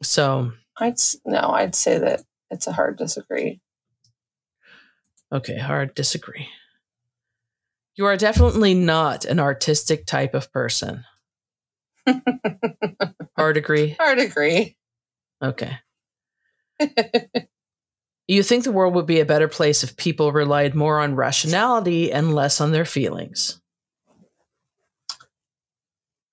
[0.04, 3.62] so I'd no, I'd say that it's a hard disagree.
[5.32, 6.48] okay, hard disagree.
[7.96, 11.06] You are definitely not an artistic type of person.
[13.38, 13.92] Hard agree.
[14.00, 14.76] Hard agree.
[15.42, 15.78] Okay.
[18.26, 22.10] You think the world would be a better place if people relied more on rationality
[22.12, 23.60] and less on their feelings.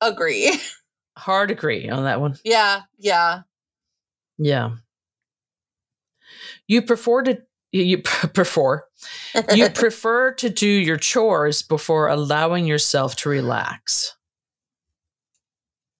[0.01, 0.57] Agree.
[1.19, 2.37] Hard agree on that one.
[2.45, 3.43] Yeah, yeah.
[4.41, 4.77] Yeah.
[6.67, 7.99] You prefer to you
[8.35, 8.83] prefer
[9.55, 14.17] you prefer to do your chores before allowing yourself to relax.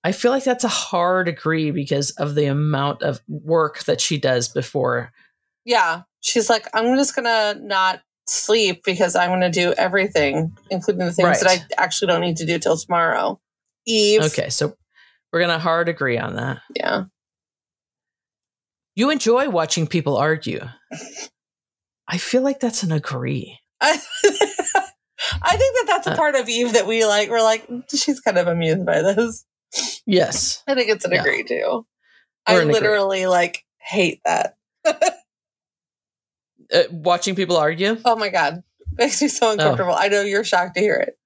[0.03, 4.19] I feel like that's a hard agree because of the amount of work that she
[4.19, 5.13] does before.
[5.65, 6.03] yeah.
[6.23, 11.41] She's like, I'm just gonna not sleep because I'm gonna do everything, including the things
[11.41, 13.41] that I actually don't need to do till tomorrow.
[13.87, 14.23] Eve.
[14.23, 14.77] Okay, so
[15.33, 16.61] we're going to hard agree on that.
[16.75, 17.05] Yeah.
[18.95, 20.61] You enjoy watching people argue.
[22.09, 23.59] I feel like that's an agree.
[23.81, 23.93] I,
[25.43, 27.31] I think that that's a Uh, part of Eve that we like.
[27.31, 29.45] We're like, she's kind of amused by this.
[30.07, 30.63] Yes.
[30.67, 31.21] I think it's an Yeah.
[31.21, 31.87] agree too.
[32.49, 32.73] We're I an agree.
[32.75, 34.57] literally like hate that.
[36.73, 37.97] Uh, watching people argue.
[38.05, 38.63] Oh my god,
[38.97, 39.93] makes me so uncomfortable.
[39.93, 41.19] I know you're shocked to hear it.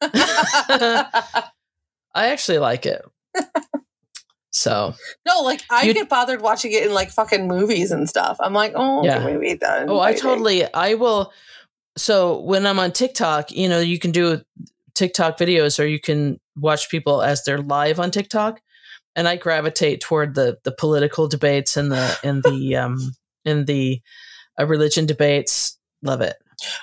[0.00, 1.42] I
[2.14, 3.04] actually like it.
[4.50, 4.94] So,
[5.26, 8.38] no, like I get bothered watching it in like fucking movies and stuff.
[8.40, 9.18] I'm like, oh, Yeah.
[9.22, 9.88] can we done?
[9.90, 11.32] oh, I totally, I will.
[11.96, 14.40] So, when I'm on TikTok, you know, you can do
[14.94, 18.60] TikTok videos or you can watch people as they're live on TikTok.
[19.14, 23.12] And I gravitate toward the the political debates and the and the um
[23.44, 24.00] and the
[24.58, 25.76] uh, religion debates.
[26.02, 26.36] Love it.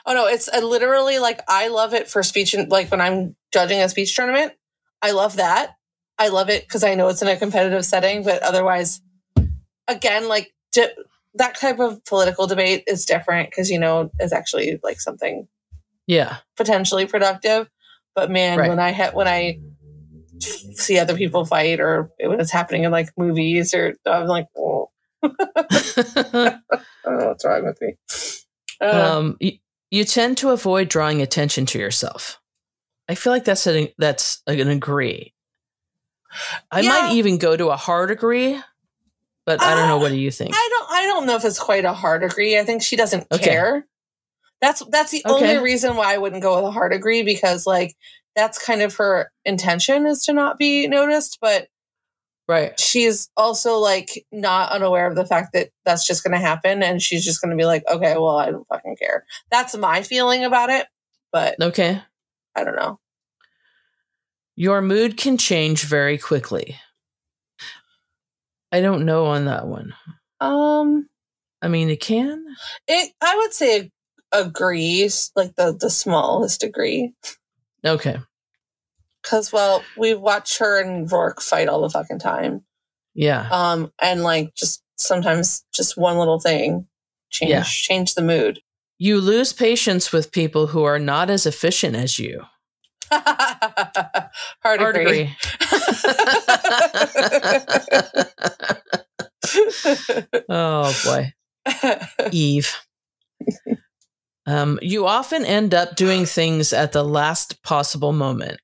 [0.06, 3.36] Oh no, it's uh, literally like I love it for speech and like when I'm
[3.54, 4.54] judging a speech tournament.
[5.02, 5.76] I love that.
[6.18, 9.02] I love it because I know it's in a competitive setting, but otherwise,
[9.88, 10.94] again, like di-
[11.36, 15.48] that type of political debate is different because you know it's actually like something
[16.08, 16.38] Yeah.
[16.56, 17.70] potentially productive.
[18.16, 18.70] But man, Right.
[18.70, 19.60] when I ha- when I
[20.40, 24.90] see other people fight or when it's happening in like movies or I'm like, oh,
[25.24, 26.60] I
[27.04, 27.96] don't know what's wrong with me.
[28.82, 29.54] Uh, um, you,
[29.92, 32.40] You tend to avoid drawing attention to yourself.
[33.08, 35.34] I feel like that's an that's an agree.
[36.72, 36.90] I Yeah.
[36.90, 38.60] might even go to a hard agree,
[39.46, 39.98] but I don't know.
[39.98, 40.52] Uh, What do you think?
[40.56, 42.58] I don't I don't know if it's quite a hard agree.
[42.58, 43.44] I think she doesn't Okay.
[43.46, 43.88] care.
[44.62, 45.52] That's that's the Okay.
[45.52, 47.96] only reason why I wouldn't go with a hard agree because like
[48.36, 51.68] that's kind of her intention is to not be noticed, but
[52.48, 52.80] Right.
[52.80, 57.02] she's also like not unaware of the fact that that's just going to happen and
[57.02, 60.44] she's just going to be like okay well i don't fucking care that's my feeling
[60.44, 60.86] about it
[61.32, 62.00] but Okay.
[62.56, 63.00] i don't know
[64.56, 66.78] Your mood can change very quickly.
[68.72, 69.94] I don't know on that one.
[70.40, 71.08] um
[71.62, 72.46] I mean, it can.
[72.88, 73.90] it i would say
[74.32, 77.14] agrees like the the smallest degree
[77.86, 78.18] Okay.
[79.24, 82.64] because well we watch her and Roarke fight all the fucking time
[83.14, 83.48] Yeah.
[83.52, 86.88] um and like just sometimes just one little thing
[87.30, 87.64] change Yeah.
[87.64, 88.60] change the mood
[88.98, 92.44] You lose patience with people who are not as efficient as you.
[94.64, 95.36] hard, Hard agree,
[100.50, 101.34] oh boy.
[102.32, 102.76] Eve.
[104.48, 108.60] Um, you often end up doing things at the last possible moment.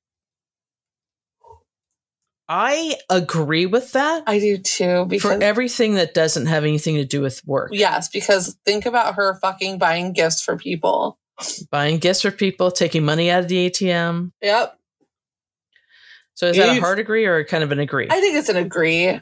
[2.48, 7.04] I agree with that i do too because for everything that doesn't have anything to
[7.04, 7.70] do with work.
[7.72, 11.18] Yes, because think about her fucking buying gifts for people.
[11.70, 14.32] Buying gifts for people, taking money out of the ATM.
[14.42, 14.78] Yep.
[16.34, 18.08] So is that a hard agree or kind of an agree?
[18.10, 19.20] I think it's an agree.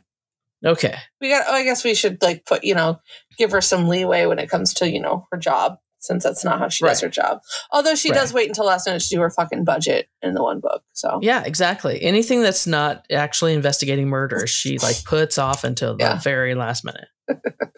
[0.64, 0.94] okay.
[1.20, 3.00] We got oh, I guess we should like put, you know,
[3.38, 6.58] give her some leeway when it comes to, you know, her job, since that's not
[6.58, 7.40] how she does her job.
[7.72, 8.16] Although she Right.
[8.18, 10.82] does wait until last minute to do her fucking budget in the one book.
[10.92, 12.00] So Yeah, exactly.
[12.02, 16.18] Anything that's not actually investigating murder, she like puts off until the Yeah.
[16.20, 17.08] very last minute.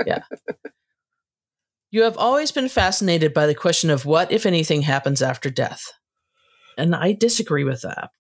[0.06, 0.22] Yeah.
[1.92, 5.92] you have always been fascinated by the question of what, if anything, happens after death.
[6.76, 8.10] And I disagree with that.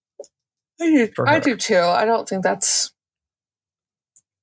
[0.80, 1.78] I do, I do too.
[1.78, 2.92] I don't think that's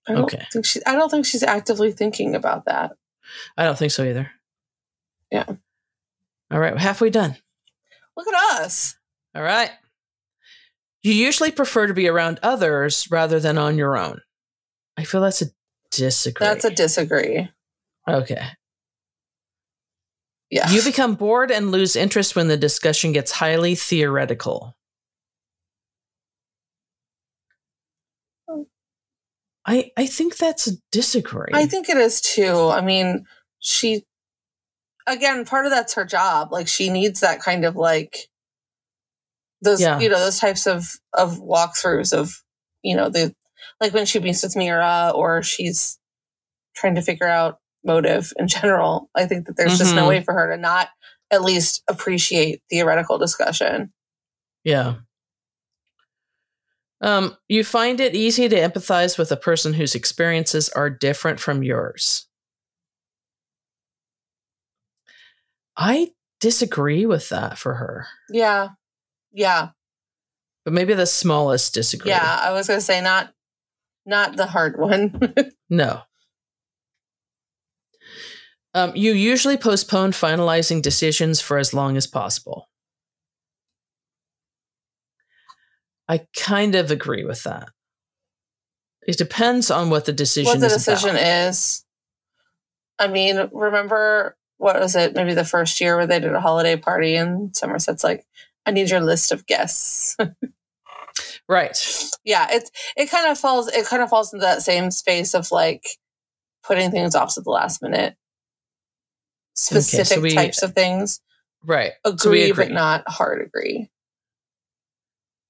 [0.07, 0.45] I don't Okay.
[0.51, 2.91] think she I don't think she's actively thinking about that.
[3.57, 4.31] I don't think so either.
[5.31, 5.45] Yeah.
[6.51, 7.37] All right, halfway done.
[8.17, 8.95] Look at us.
[9.35, 9.69] All right.
[11.03, 14.21] You usually prefer to be around others rather than on your own.
[14.97, 15.47] I feel that's a
[15.91, 16.45] disagree.
[16.45, 17.47] That's a disagree.
[18.07, 18.47] okay.
[20.49, 20.69] Yeah.
[20.71, 24.75] You become bored and lose interest when the discussion gets highly theoretical.
[29.65, 31.51] I I think that's a disagree.
[31.53, 32.69] I think it is too.
[32.69, 33.25] I mean,
[33.59, 34.03] she
[35.05, 36.51] again, part of that's her job.
[36.51, 38.29] Like she needs that kind of like
[39.61, 39.99] those Yeah.
[39.99, 42.41] you know, those types of of walkthroughs of,
[42.81, 43.35] you know, the
[43.79, 45.99] like when she meets with Mira or she's
[46.75, 47.59] trying to figure out
[47.89, 49.09] motive in general.
[49.15, 50.09] I think that there's just no Mhm.
[50.09, 50.89] way for her to not
[51.31, 53.91] at least appreciate theoretical discussion.
[54.63, 54.95] yeah.
[57.01, 61.63] Um, you find it easy to empathize with a person whose experiences are different from
[61.63, 62.27] yours.
[65.77, 68.69] I disagree with that for her, Yeah.
[69.31, 69.69] Yeah.
[70.65, 72.11] but maybe the smallest disagree.
[72.11, 72.39] Yeah.
[72.43, 73.33] I was gonna say not
[74.05, 75.33] not the hard one.
[75.71, 76.01] No.
[78.73, 82.69] Um, you usually postpone finalizing decisions for as long as possible.
[86.07, 87.69] I kind of agree with that.
[89.07, 91.21] It depends on what the decision what the is decision about.
[91.21, 91.83] is.
[92.99, 95.15] I mean, remember what was it?
[95.15, 98.25] Maybe the first year where they did a holiday party and Somerset's like,
[98.65, 100.15] "I need your list of guests."
[101.49, 101.75] Right.
[102.23, 105.51] yeah, it's it kind of falls it kind of falls into that same space of
[105.51, 105.83] like
[106.63, 108.15] putting things off to the last minute.
[109.55, 111.19] Specific we- types of things.
[111.65, 111.91] Right.
[112.05, 112.65] Agree, So agree.
[112.65, 113.89] but not hard agree.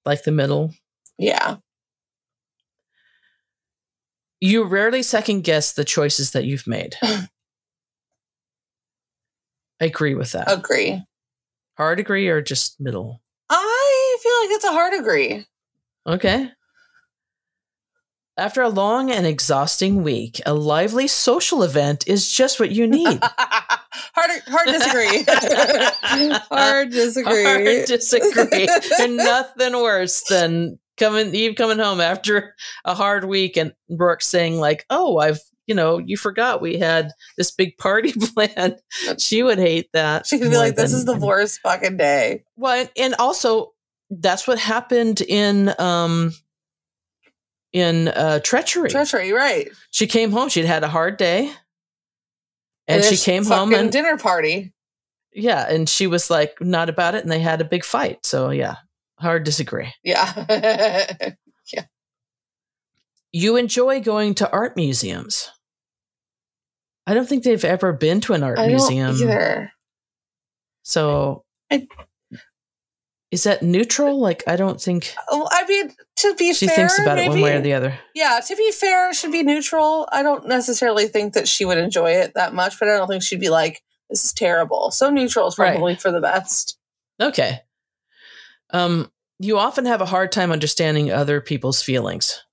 [0.06, 0.74] Like the middle.
[1.18, 1.58] Yeah.
[4.42, 6.96] You rarely second guess the choices that you've made.
[7.02, 7.28] I
[9.82, 10.52] agree with that.
[10.52, 11.04] Agree.
[11.78, 13.22] Hard agree or just middle?
[13.50, 15.46] I feel like it's a hard agree.
[16.08, 16.52] Okay.
[18.38, 23.22] After a long and exhausting week, a lively social event is just what you need.
[23.92, 25.24] hard, hard disagree.
[26.50, 27.44] hard disagree.
[27.44, 28.66] Hard disagree.
[28.66, 34.60] There's nothing worse than coming Eve coming home after a hard week and Brooke saying
[34.60, 38.78] like, "Oh, I've you know you forgot we had this big party planned."
[39.18, 40.28] She would hate that.
[40.28, 43.74] She could be like, "This than is the worst fucking day." Well, and also
[44.12, 46.34] that's what happened in um
[47.74, 48.90] in uh treachery.
[48.90, 49.70] Treachery, right?
[49.92, 50.50] she came home.
[50.50, 51.52] She'd had a hard day,
[52.90, 54.74] and, she came home and dinner party.
[55.34, 58.26] yeah, and she was like not about it, and they had a big fight.
[58.26, 58.76] So yeah,
[59.20, 59.94] hard disagree.
[60.04, 61.32] Yeah.
[61.72, 61.86] Yeah.
[63.32, 65.52] You enjoy going to art museums.
[67.06, 69.16] I don't think they've ever been to an art museum.
[69.16, 69.72] either.
[70.82, 71.88] So I-
[73.32, 74.20] is that neutral?
[74.20, 77.28] Like I don't think Oh, I mean, to be she fair, she thinks about it
[77.28, 77.98] one way or the other.
[78.16, 80.08] Yeah, to be fair, it should be neutral.
[80.12, 83.24] I don't necessarily think that she would enjoy it that much, but I don't think
[83.24, 85.72] she'd be like, "This is terrible." So neutral is Right.
[85.74, 86.78] probably for the best.
[87.22, 87.62] Okay.
[88.72, 92.44] Um, you often have a hard time understanding other people's feelings.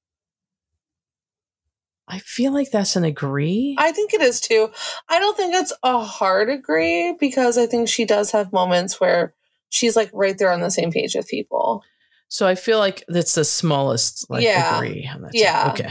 [2.09, 3.75] I feel like that's an agree.
[3.79, 4.71] I think it is too.
[5.09, 9.35] I don't think it's a hard agree because I think she does have moments where
[9.71, 11.83] she's like right there on the same page with people.
[12.29, 14.77] so I feel like that's the smallest like Yeah.
[14.77, 15.09] agree.
[15.13, 15.31] on that.
[15.35, 15.71] Yeah.
[15.73, 15.91] Okay.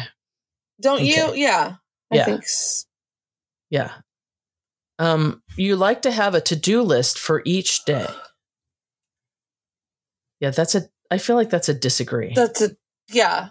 [0.82, 1.34] Don't you?
[1.36, 1.76] Yeah.
[2.12, 2.26] I Yeah.
[2.26, 2.86] think s-
[3.70, 3.92] Yeah.
[5.00, 8.08] Um, you like to have a to-do list for each day.
[10.40, 12.34] Yeah, that's a I feel like that's a disagree.
[12.34, 12.72] that's a
[13.10, 13.50] yeah.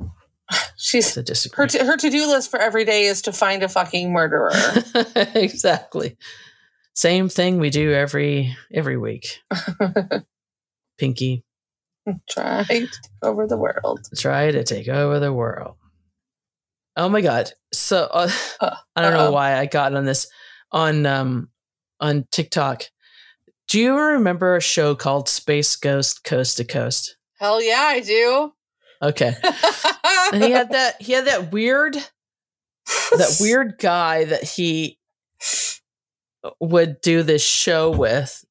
[0.76, 1.62] She's a disagree.
[1.62, 4.50] her t- her to do list for every day is to find a fucking murderer.
[5.34, 6.16] exactly.
[6.94, 9.40] Same thing we do every every week.
[10.98, 11.44] Pinky,
[12.28, 12.88] Try to take
[13.22, 14.00] over the world.
[14.16, 15.76] try to take over the world.
[16.96, 17.52] Oh my god.
[17.72, 18.30] So uh,
[18.60, 19.32] Uh, I don't know uh-oh.
[19.32, 20.26] why I got on this
[20.72, 21.48] on um
[22.00, 22.82] on TikTok.
[23.68, 27.16] Do you remember a show called Space Ghost Coast to Coast?
[27.38, 28.52] Hell yeah, I do.
[29.02, 29.34] Okay.
[30.32, 34.98] And he had that he had that weird that weird guy that he
[36.60, 38.44] would do this show with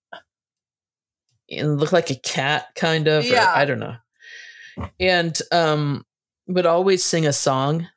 [1.49, 3.51] and look like a cat kind of or Yeah.
[3.55, 3.95] i don't know
[4.99, 6.05] and um
[6.47, 7.87] would always sing a song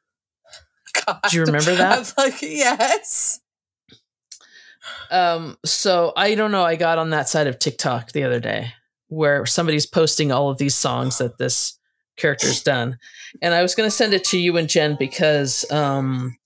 [1.07, 1.21] God.
[1.31, 2.15] do you remember that?
[2.19, 3.41] I'm like, yes.
[5.11, 8.73] um so i don't know i got on that side of tiktok the other day
[9.09, 11.79] where somebody's posting all of these songs that this
[12.17, 12.99] character's done
[13.43, 16.37] and i was going to send it to you and jen because um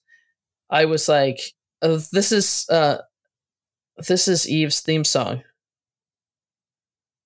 [0.71, 1.41] i was like
[1.83, 2.99] oh, this is uh
[4.09, 5.43] this is eve's theme song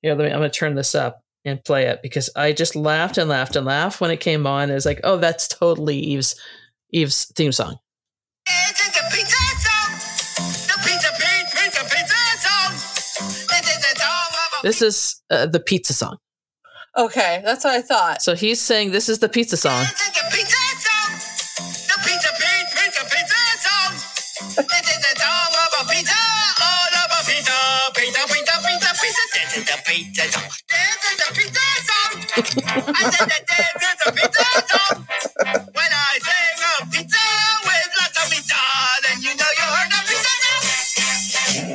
[0.02, 2.76] yeah let me, i'm going to turn this up and play it because i just
[2.76, 5.98] laughed and laughed and laughed when it came on it was like oh that's totally
[5.98, 6.34] eve's
[6.92, 7.76] eve's theme song
[14.62, 16.18] This is uh, the pizza song
[16.98, 18.20] Okay, that's what I thought.
[18.20, 20.19] so he's saying this is the pizza song This is the pizza song.
[29.90, 30.46] Is the pizza song.
[30.70, 32.14] This is the pizza song.
[32.94, 34.96] I said that this is the pizza song.
[35.74, 37.24] When I sing a pizza
[37.66, 38.60] with lots of pizza,
[39.02, 40.62] then you know you heard the pizza song.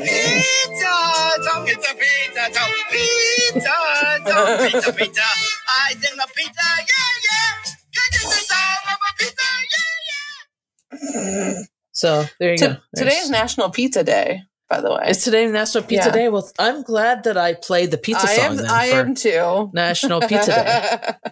[0.07, 0.95] Pizza
[1.43, 2.71] song, it's a pizza song.
[2.87, 3.75] Pizza
[4.23, 5.27] song, pizza pizza.
[5.67, 7.51] I sing a pizza, yeah yeah.
[7.91, 11.63] 'Cause it's the song of a pizza, yeah yeah.
[11.91, 12.77] So there you To- go.
[12.95, 15.03] today's There's- National Pizza Day, by the way.
[15.07, 16.13] It's today National Pizza Yeah.
[16.13, 16.29] Day.
[16.29, 18.55] Well, I'm glad that I played the pizza I song am.
[18.57, 19.69] then I am too.
[19.73, 21.31] National Pizza Day.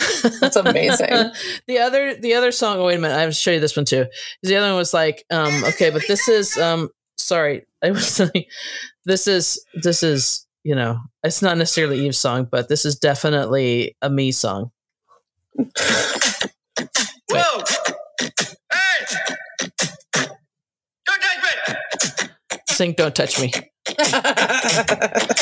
[0.40, 1.08] That's amazing.
[1.66, 3.76] the other the other song, oh wait a minute, I have to show you this
[3.76, 4.06] one too.
[4.42, 8.44] The other one was like, um, okay, but this is um sorry, I was saying
[9.04, 13.96] this is this is, you know, it's not necessarily Eve's song, but this is definitely
[14.02, 14.70] a me song.
[22.78, 22.84] Me!
[22.84, 23.52] Sing Don't Touch Me.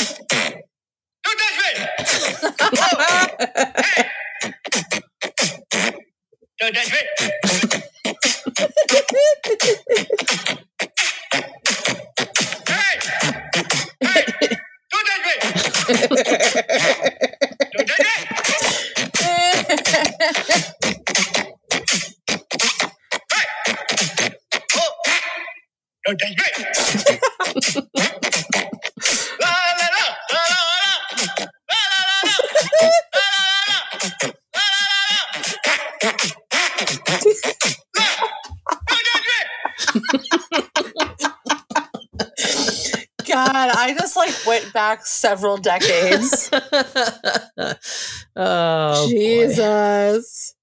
[44.96, 46.50] back several decades.
[48.36, 49.10] oh, boy.
[49.10, 50.54] Jesus.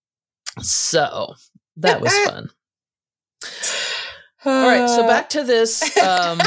[0.61, 1.35] So
[1.77, 2.49] that was fun.
[4.45, 5.97] All right, so back to this.
[5.97, 6.39] Um,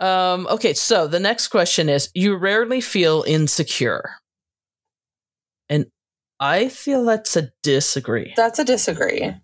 [0.06, 4.10] um, okay, so the next question is You rarely feel insecure.
[5.70, 5.86] And
[6.38, 8.34] I feel that's a disagree.
[8.36, 9.34] That's a disagree.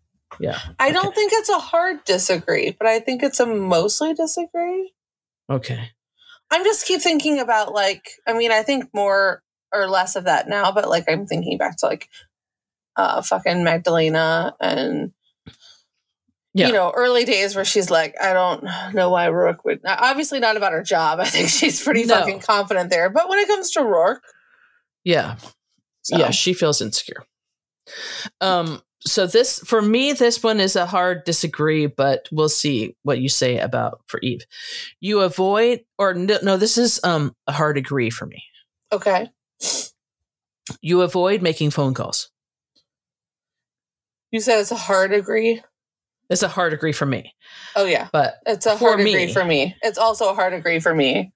[0.41, 0.59] Yeah.
[0.79, 4.93] I don't think it's a hard disagree, but I think it's a mostly disagree.
[5.51, 5.91] Okay.
[6.51, 10.49] I'm just keep thinking about like I mean I think more or less of that
[10.49, 12.09] now, but like I'm thinking back to like
[12.97, 15.13] uh fucking Magdalena and
[16.53, 16.69] Yeah.
[16.69, 18.63] you know early days where she's like I don't
[18.95, 21.19] know why Roarke would obviously not about her job.
[21.23, 22.21] I think she's pretty No.
[22.21, 24.21] fucking confident there, but when it comes to Roarke,
[25.03, 25.37] Yeah.
[26.03, 27.25] so, Yeah, she feels insecure.
[28.41, 33.19] Um, so this for me, this one is a hard disagree, but we'll see what
[33.21, 34.47] you say about for Eve.
[35.01, 38.43] You avoid or no, no this is um a hard agree for me.
[38.93, 39.29] okay.
[40.81, 42.31] You avoid making phone calls.
[44.31, 45.63] You said it's a hard agree.
[46.31, 47.35] It's a hard agree for me.
[47.77, 49.33] Oh yeah, But it's a hard agree me.
[49.33, 49.77] for me.
[49.83, 51.33] It's also a hard agree for me.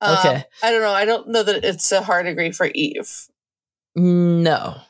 [0.00, 0.44] Um, Okay.
[0.62, 0.92] I don't know.
[0.92, 3.28] I don't know that it's a hard agree for Eve.
[3.94, 4.80] no.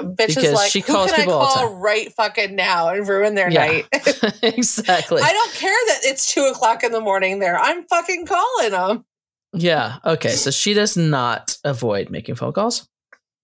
[0.00, 2.12] Bitch is Because like, she who calls can I people all the call time." right
[2.14, 3.60] fucking now and ruin their Yeah.
[3.66, 3.86] night?
[4.42, 5.22] exactly.
[5.22, 7.58] I don't care that it's two o'clock in the morning there.
[7.58, 9.04] I'm fucking calling them.
[9.52, 9.98] yeah.
[10.04, 10.30] Okay.
[10.30, 12.88] So she does not avoid making phone calls.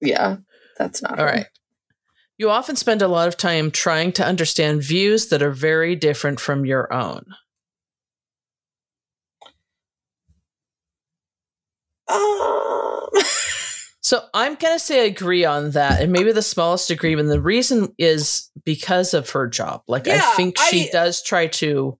[0.01, 0.39] Yeah,
[0.79, 1.31] that's not All her.
[1.31, 1.47] right.
[2.39, 6.41] You often spend a lot of time trying to understand views that are very different
[6.41, 7.27] from your own.
[12.09, 13.09] Um,
[14.11, 16.03] So I'm going to say I agree on that.
[16.03, 17.29] And maybe the smallest agreement.
[17.29, 19.85] The reason is because of her job.
[19.87, 21.97] Like, I think she I- does try to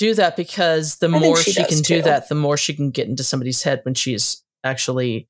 [0.00, 2.90] do that because the I more she she, can do that, the more she can
[2.90, 5.28] get into somebody's head when she's actually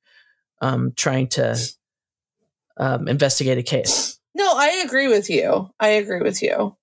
[0.63, 1.59] um, trying to
[2.79, 4.19] um, investigate a case.
[4.35, 5.69] no, I agree with you.
[5.79, 6.75] I agree with you.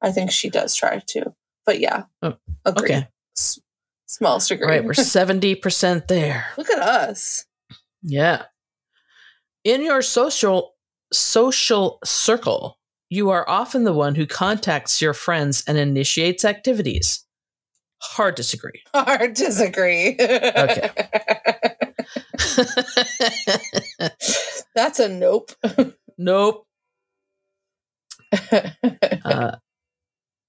[0.00, 1.34] I think she does try to,
[1.66, 2.84] but yeah, Oh, agree.
[2.94, 3.08] Okay.
[3.36, 3.58] S-
[4.06, 4.64] smallest agree.
[4.64, 4.84] All right.
[4.84, 6.46] We're 70% there.
[6.56, 7.44] Look at us.
[8.02, 8.44] Yeah.
[9.64, 10.74] In your social
[11.12, 12.78] social circle,
[13.10, 17.24] you are often the one who contacts your friends and initiates activities.
[18.00, 18.82] Hard disagree.
[18.94, 20.16] Hard disagree.
[20.20, 20.90] Okay.
[24.74, 25.52] That's a nope.
[26.18, 26.64] nope.
[29.24, 29.56] Uh,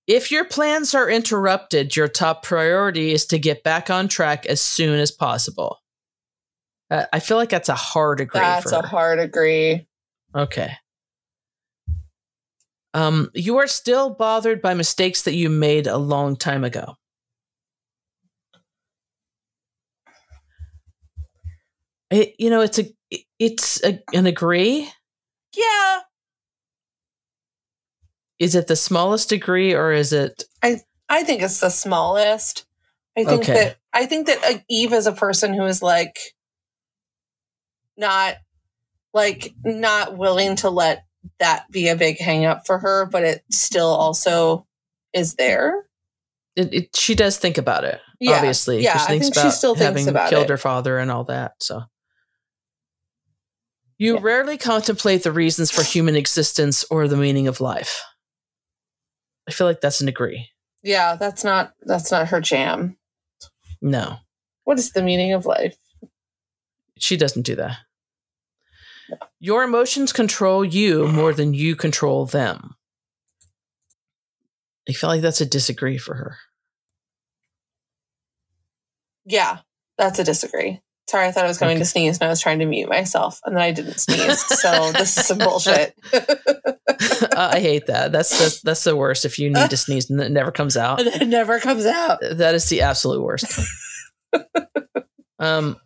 [0.07, 4.61] if your plans are interrupted, your top priority is to get back on track as
[4.61, 5.79] soon as possible.
[6.91, 8.39] Uh, I feel like that's a hard agree.
[8.41, 9.87] That's a hard agree.
[10.35, 10.73] Okay.
[12.93, 16.95] Um, you are still bothered by mistakes that you made a long time ago.
[22.09, 22.85] It, you know, it's a,
[23.37, 24.89] it's a, an agree.
[25.55, 25.99] Yeah,
[28.39, 30.45] Is it the smallest degree or is it?
[30.63, 30.77] I
[31.09, 32.65] I think it's the smallest.
[33.17, 33.53] I think Okay.
[33.53, 36.17] that I think that Eve is a person who is like
[37.99, 38.35] not
[39.13, 41.03] like not willing to let
[41.39, 44.65] that be a big hang up for her, but it still also
[45.13, 45.85] is there.
[46.55, 48.83] It, it she does think about it, Yeah, obviously.
[48.83, 50.49] yeah, She I thinks think she about still thinks having about killed it.
[50.49, 51.53] her father and all that.
[51.59, 51.83] So,
[53.97, 54.21] you Yeah.
[54.23, 58.01] rarely contemplate the reasons for human existence or the meaning of life.
[59.47, 60.49] I feel like that's an agree.
[60.83, 62.97] Yeah, that's not that's not her jam.
[63.81, 64.17] No,
[64.65, 65.77] What is the meaning of life?
[66.97, 67.77] she doesn't do that.
[69.39, 72.75] Your emotions control you more than you control them.
[74.87, 76.37] I feel like that's a disagree for her.
[79.25, 79.59] Yeah,
[79.97, 80.81] that's a disagree.
[81.09, 81.79] Sorry, I thought I was going Okay.
[81.79, 84.45] to sneeze and I was trying to mute myself and then I didn't sneeze.
[84.61, 85.95] so this is some bullshit.
[87.35, 88.11] I hate that.
[88.11, 89.25] That's, that's that's the worst.
[89.25, 92.19] If you need to sneeze and it never comes out, and it never comes out.
[92.21, 93.59] that is the absolute worst.
[95.39, 95.77] um,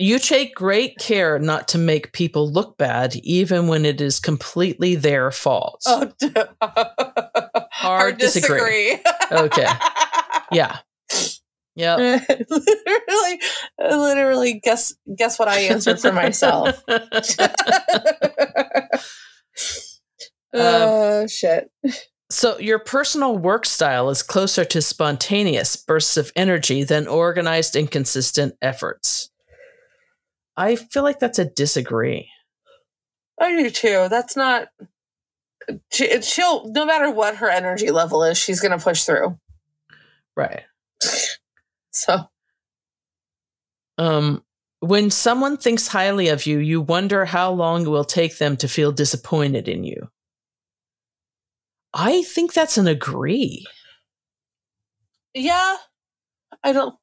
[0.00, 4.94] you take great care not to make people look bad, even when it is completely
[4.94, 5.82] their fault.
[5.86, 6.32] Oh, d-
[7.70, 8.98] Hard disagree.
[9.30, 9.66] Okay.
[10.52, 10.78] Yeah.
[11.76, 11.94] Yeah.
[12.50, 13.40] literally,
[13.78, 16.82] literally, guess guess what I answered for myself.
[20.52, 21.70] Um, oh shit!
[22.28, 27.88] so your personal work style is closer to spontaneous bursts of energy than organized and
[27.88, 29.29] consistent efforts.
[30.60, 32.28] I feel like that's a disagree.
[33.40, 34.08] I do too.
[34.10, 34.68] That's not.
[35.90, 39.38] She, she'll no matter what her energy level is, she's gonna push through.
[40.36, 40.62] Right.
[41.92, 42.30] So
[43.98, 44.44] Um,
[44.78, 48.68] when someone thinks highly of you, you wonder how long it will take them to
[48.68, 50.08] feel disappointed in you.
[51.92, 53.66] I think that's an agree.
[55.34, 55.76] yeah,
[56.62, 56.94] I don't.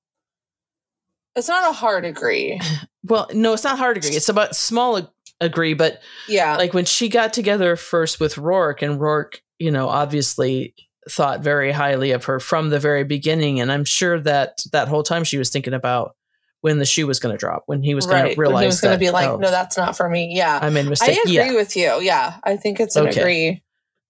[1.36, 2.60] It's not a hard agree.
[3.08, 4.12] Well, no, it's not hard agree.
[4.12, 5.14] It's about small.
[5.40, 6.58] agree, but Yeah.
[6.58, 10.74] like when she got together first with Roarke, and Roarke, you know, obviously
[11.10, 15.04] thought very highly of her from the very beginning, and I'm sure that that whole
[15.04, 16.16] time she was thinking about
[16.62, 18.30] when the shoe was going to drop, when he was going right.
[18.34, 20.34] to When realize he was going to be like, oh, no, that's not for me.
[20.36, 20.58] Yeah.
[20.60, 21.10] I made a I mistake.
[21.20, 22.00] I agree yeah, with you.
[22.02, 22.38] Yeah.
[22.44, 23.22] I think it's an Okay.
[23.22, 23.64] agree.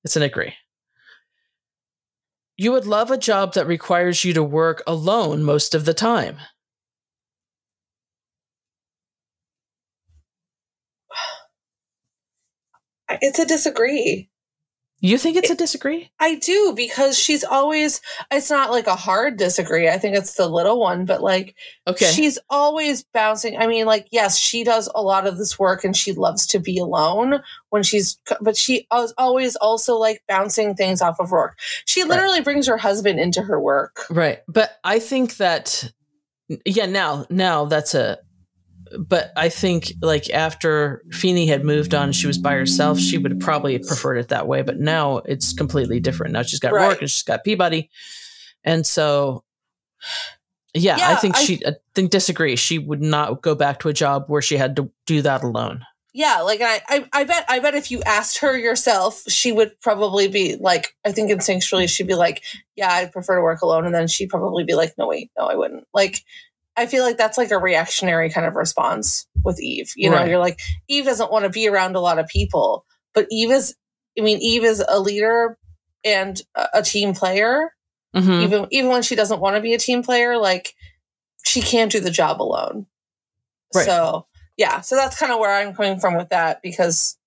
[0.05, 0.53] it's an agree.
[2.55, 6.37] You would love a job that requires you to work alone most of the time.
[13.09, 14.29] It's a disagree.
[14.99, 16.09] You think it's a disagree?
[16.19, 18.01] I do because she's always,
[18.31, 19.87] it's not like a hard disagree.
[19.87, 21.55] I think it's the little one, but like
[21.87, 22.07] Okay.
[22.11, 23.59] she's always bouncing.
[23.59, 26.59] I mean, like, yes, she does a lot of this work and she loves to
[26.59, 31.53] be alone when she's, but she is always also like bouncing things off of Roarke.
[31.85, 32.09] She Right.
[32.09, 34.03] literally brings her husband into her work.
[34.09, 34.39] Right.
[34.47, 35.91] But I think that
[36.65, 38.17] yeah, now now that's a
[38.99, 43.31] but I think like after Feeney had moved on, she was by herself, she would
[43.31, 44.61] have probably preferred it that way.
[44.61, 46.33] But now it's completely different.
[46.33, 46.95] Now she's got Right.
[46.97, 47.89] Roarke and she's got Peabody.
[48.63, 49.43] And so
[50.73, 52.55] yeah, I think I- she I think disagree.
[52.55, 55.83] She would not go back to a job where she had to do that alone.
[56.13, 59.79] Yeah, like I, I, I bet, I bet if you asked her yourself, she would
[59.81, 62.41] probably be like, I think instinctually she'd be like,
[62.75, 65.45] yeah, I'd prefer to work alone, and then she'd probably be like, no, wait, no,
[65.45, 65.85] I wouldn't.
[65.93, 66.21] Like,
[66.77, 69.91] I feel like that's like a reactionary kind of response with Eve.
[69.95, 70.29] You know, Right.
[70.29, 73.75] you're like, Eve doesn't want to be around a lot of people, but Eve is,
[74.17, 75.57] I mean, Eve is a leader
[76.03, 76.39] and
[76.73, 77.73] a, team player.
[78.15, 78.43] Mhm.
[78.43, 80.73] Even even when she doesn't want to be a team player, like
[81.43, 82.85] she can't do the job alone.
[83.75, 83.85] Right.
[83.85, 87.17] So yeah, so that's kind of where I'm coming from with that because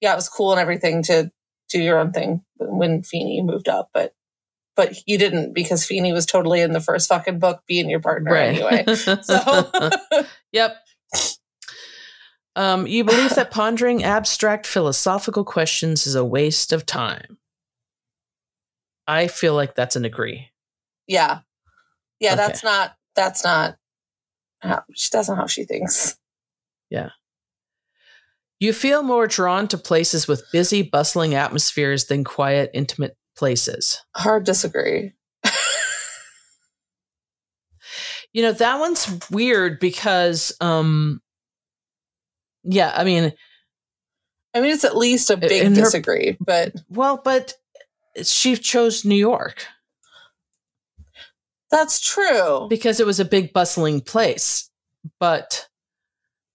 [0.00, 1.30] yeah, it was cool and everything to
[1.68, 4.12] do your own thing when Feeney moved up, but
[4.76, 8.34] but you didn't because Feeney was totally in the first fucking book being your partner
[8.34, 8.84] anyway.
[8.94, 9.70] So
[10.52, 10.76] Yep.
[12.56, 17.38] Um, you believe that pondering abstract philosophical questions is a waste of time.
[19.06, 20.50] I feel like that's an agree.
[21.06, 21.40] yeah.
[22.20, 22.36] Yeah, Okay.
[22.46, 23.76] that's not that's not
[24.60, 26.16] how she that's not how she thinks.
[26.88, 27.10] Yeah.
[28.60, 34.00] You feel more drawn to places with busy, bustling atmospheres than quiet, intimate places.
[34.16, 35.12] Hard disagree.
[38.32, 41.20] You know, that one's weird because um
[42.64, 43.32] yeah, I mean,
[44.54, 47.54] I mean it's at least a big In her- disagree, but well, but
[48.22, 49.66] she chose New York
[51.70, 52.66] that's true.
[52.70, 54.70] because it was a big bustling place.
[55.20, 55.68] But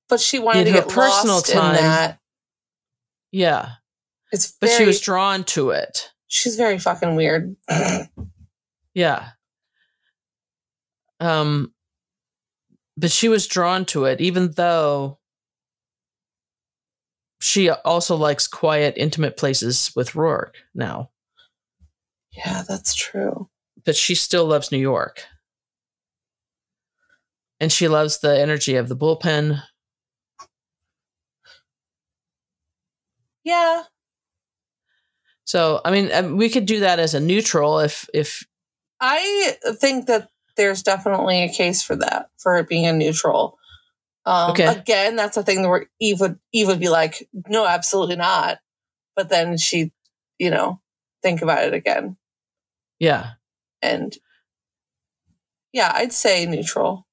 [0.09, 2.19] but she wanted to her get personal lost time, in that.
[3.31, 3.69] yeah,
[4.31, 6.11] It's but very, she was drawn to it.
[6.29, 7.55] She's very fucking weird.
[8.93, 9.29] Yeah.
[11.19, 11.73] Um
[12.95, 15.19] but she was drawn to it even though
[17.41, 21.09] she also likes quiet intimate places with Roarke now,
[22.31, 23.49] yeah, that's true.
[23.85, 25.23] but she still loves New York.
[27.61, 29.61] And she loves the energy of the bullpen.
[33.43, 33.83] Yeah,
[35.49, 38.45] So, I mean, um, we could do that as a neutral if if
[39.01, 43.57] I think that there's definitely a case for that for it being a neutral.
[44.27, 44.67] Um, Okay.
[44.67, 48.59] Again, that's a thing where Eve would Eve would be like, "No, absolutely not,"
[49.15, 49.91] but then she,
[50.37, 50.79] you know,
[51.23, 52.15] think about it again,
[52.99, 53.31] yeah.
[53.81, 54.15] and
[55.73, 57.07] yeah, I'd say neutral.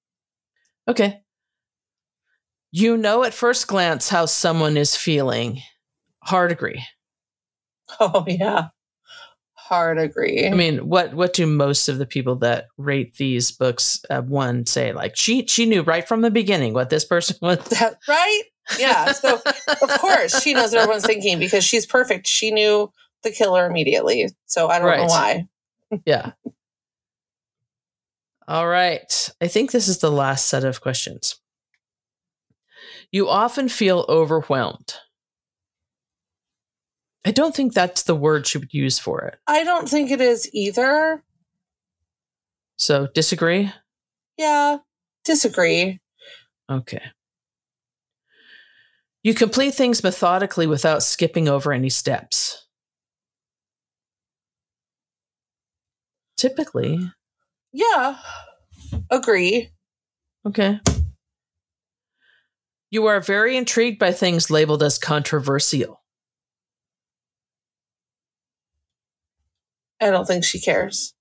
[0.86, 1.22] Okay.
[2.70, 5.62] You know at first glance how someone is feeling.
[6.24, 6.84] Hard agree.
[8.00, 8.68] Oh yeah,
[9.54, 10.46] hard agree.
[10.46, 14.66] I mean, what what do most of the people that rate these books uh, one
[14.66, 14.92] say?
[14.92, 17.58] Like she she knew right from the beginning what this person was.
[17.68, 18.42] That- right?
[18.80, 19.12] Yeah.
[19.12, 19.40] So
[19.82, 22.26] of course she knows what everyone's thinking because she's perfect.
[22.26, 22.90] She knew
[23.22, 24.28] the killer immediately.
[24.46, 25.46] So I don't know why.
[26.04, 26.32] yeah.
[28.48, 29.30] All right.
[29.40, 31.40] I think this is the last set of questions.
[33.12, 34.94] You often feel overwhelmed.
[37.26, 39.40] I don't think that's the word she would use for it.
[39.48, 41.24] I don't think it is either.
[42.76, 43.72] So disagree.
[44.38, 44.78] Yeah.
[45.24, 45.98] Disagree.
[46.70, 47.02] Okay.
[49.24, 52.68] You complete things methodically without skipping over any steps.
[56.36, 57.10] Typically.
[57.72, 58.18] Yeah.
[59.10, 59.70] Agree.
[60.46, 60.78] Okay.
[62.92, 66.04] You are very intrigued by things labeled as controversial.
[70.00, 71.14] I don't think she cares.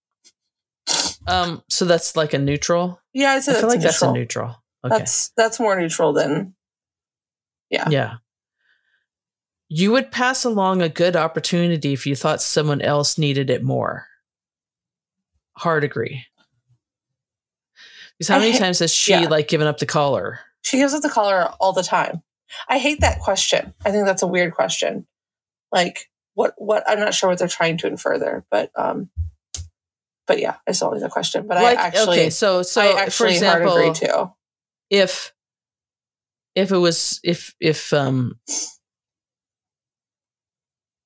[1.27, 3.01] Um, so that's like a neutral.
[3.13, 3.81] Yeah, I'd I feel like neutral.
[3.81, 4.63] that's a neutral.
[4.85, 4.97] Okay.
[4.97, 6.55] That's that's more neutral than
[7.69, 7.89] Yeah.
[7.89, 8.13] Yeah.
[9.67, 14.05] You would pass along a good opportunity if you thought someone else needed it more.
[15.57, 16.25] Hard agree.
[18.17, 19.27] Because how I many ha- times has she yeah.
[19.27, 20.39] like given up the collar?
[20.61, 22.21] She gives up the collar all the time.
[22.69, 23.73] I hate that question.
[23.83, 25.07] I think that's a weird question.
[25.71, 29.09] Like what what I'm not sure what they're trying to infer there, but um
[30.27, 31.47] but yeah, it's always a question.
[31.47, 34.33] But like, I actually okay, so so I for actually hard agree example, too.
[34.89, 35.33] if
[36.53, 38.39] if it was if if um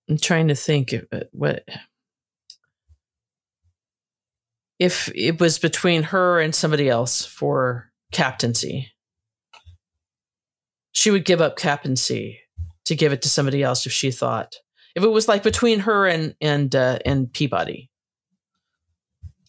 [0.09, 1.63] I'm trying to think of it, what
[4.79, 8.91] if it was between her and somebody else for captaincy.
[10.91, 12.39] She would give up captaincy
[12.85, 14.55] to give it to somebody else if she thought
[14.95, 17.89] if it was like between her and and uh, and Peabody.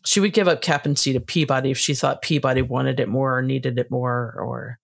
[0.07, 3.43] She would give up captaincy to Peabody if she thought Peabody wanted it more or
[3.43, 4.79] needed it more or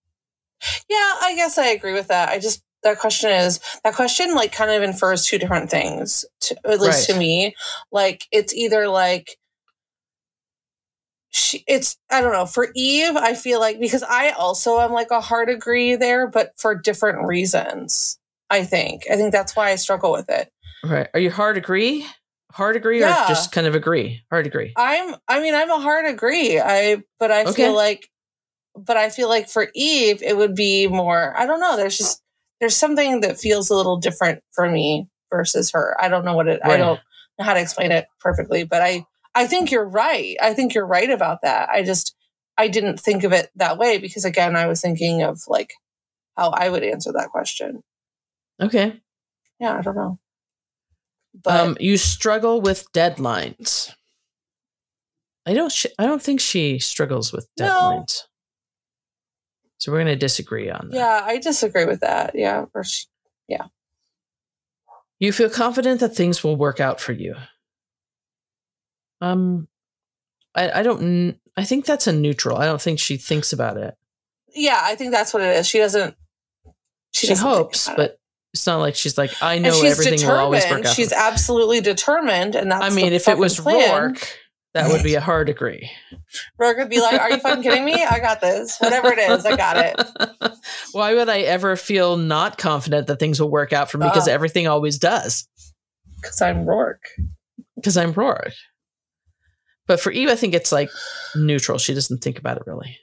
[0.90, 2.28] Yeah, I guess I agree with that.
[2.28, 6.56] I just that question is that question like kind of infers two different things, to,
[6.68, 7.14] at least Right.
[7.14, 7.54] to me.
[7.90, 9.38] Like it's either like
[11.30, 13.16] she, it's I don't know for Eve.
[13.16, 17.26] I feel like because I also am like a hard agree there, but for different
[17.26, 18.18] reasons.
[18.50, 20.50] I think I think that's why I struggle with it.
[20.84, 21.08] Right.
[21.14, 22.06] Are you hard agree?
[22.52, 23.24] Hard agree Yeah.
[23.24, 24.22] or just kind of agree?
[24.30, 24.72] Hard agree.
[24.76, 26.60] I'm I mean I'm a hard agree.
[26.60, 27.52] I but I Okay.
[27.52, 28.08] feel like
[28.76, 32.22] but I feel like for Eve it would be more I don't know, there's just
[32.60, 35.96] there's something that feels a little different for me versus her.
[36.00, 37.00] I don't know what it I don't
[37.38, 40.36] know how to explain it perfectly, but I I think you're right.
[40.40, 41.68] I think you're right about that.
[41.68, 42.14] I just
[42.56, 45.74] I didn't think of it that way because again I was thinking of like
[46.36, 47.82] how I would answer that question.
[48.60, 49.00] Okay.
[49.60, 50.18] Yeah, I don't know.
[51.42, 53.92] But um, you struggle with deadlines.
[55.44, 55.70] I don't.
[55.70, 57.66] Sh- I don't think she struggles with No.
[57.66, 58.22] deadlines.
[59.78, 60.96] So we're going to disagree on that.
[60.96, 62.32] yeah, I disagree with that.
[62.34, 63.06] Yeah, or she,
[63.46, 63.66] Yeah.
[65.20, 67.34] You feel confident that things will work out for you.
[69.20, 69.68] Um,
[70.54, 71.38] I, I don't.
[71.56, 72.58] I think that's a neutral.
[72.58, 73.94] I don't think she thinks about it.
[74.54, 75.66] yeah, I think that's what it is.
[75.66, 76.14] She doesn't.
[77.12, 78.20] She, doesn't hopes, but it.
[78.56, 80.86] It's not like she's like, I know everything will always work determined.
[80.86, 80.94] out.
[80.96, 82.84] She's absolutely determined, and that's.
[82.84, 84.14] I mean, if it was plan.
[84.14, 84.26] Roarke,
[84.72, 85.90] that would be a hard agree.
[86.60, 88.02] Roarke would be like, "Are you fucking kidding me?
[88.02, 88.78] I got this.
[88.78, 90.52] Whatever it is, I got it."
[90.92, 94.06] Why would I ever feel not confident that things will work out for me?
[94.08, 94.32] Because Ah.
[94.32, 95.46] everything always does.
[96.16, 97.04] Because I'm Roarke.
[97.76, 98.54] Because I'm Roarke.
[99.86, 100.90] But for Eve, I think it's like
[101.34, 101.76] neutral.
[101.78, 102.98] She doesn't think about it really.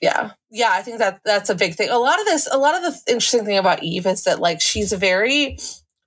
[0.00, 0.70] Yeah, yeah.
[0.72, 1.88] I think that that's a big thing.
[1.90, 4.60] A lot of this, a lot of the interesting thing about Eve is that like
[4.60, 5.58] she's very,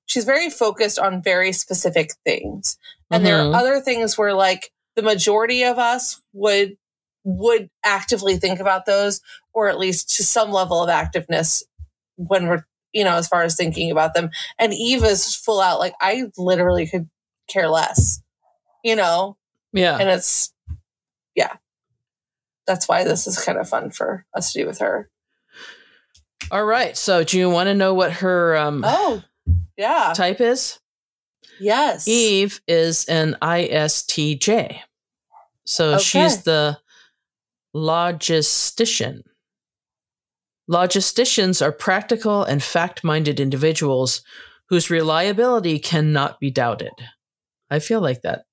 [0.05, 2.77] she's very focused on very specific things,
[3.11, 3.51] and there Mhm.
[3.53, 6.77] are other things where like the majority of us would
[7.23, 9.21] would actively think about those,
[9.53, 11.63] or at least to some level of activeness
[12.15, 14.29] when we're you know as far as thinking about them.
[14.57, 17.09] And Eve is full out like I literally could
[17.49, 18.21] care less,
[18.85, 19.35] you know,
[19.73, 19.97] Yeah.
[19.97, 20.53] and it's
[21.35, 21.57] yeah
[22.67, 25.09] that's why this is kind of fun for us to do with her
[26.51, 26.97] All right.
[26.97, 29.23] So do you want to know what her um, oh
[29.77, 30.79] yeah type is?
[31.59, 34.79] yes Eve is an ISTJ.
[35.65, 36.03] So Okay.
[36.03, 36.79] she's the
[37.75, 39.21] logistician.
[40.69, 44.21] Logisticians are practical and fact minded individuals
[44.69, 46.93] whose reliability cannot be doubted.
[47.69, 48.43] I feel like that.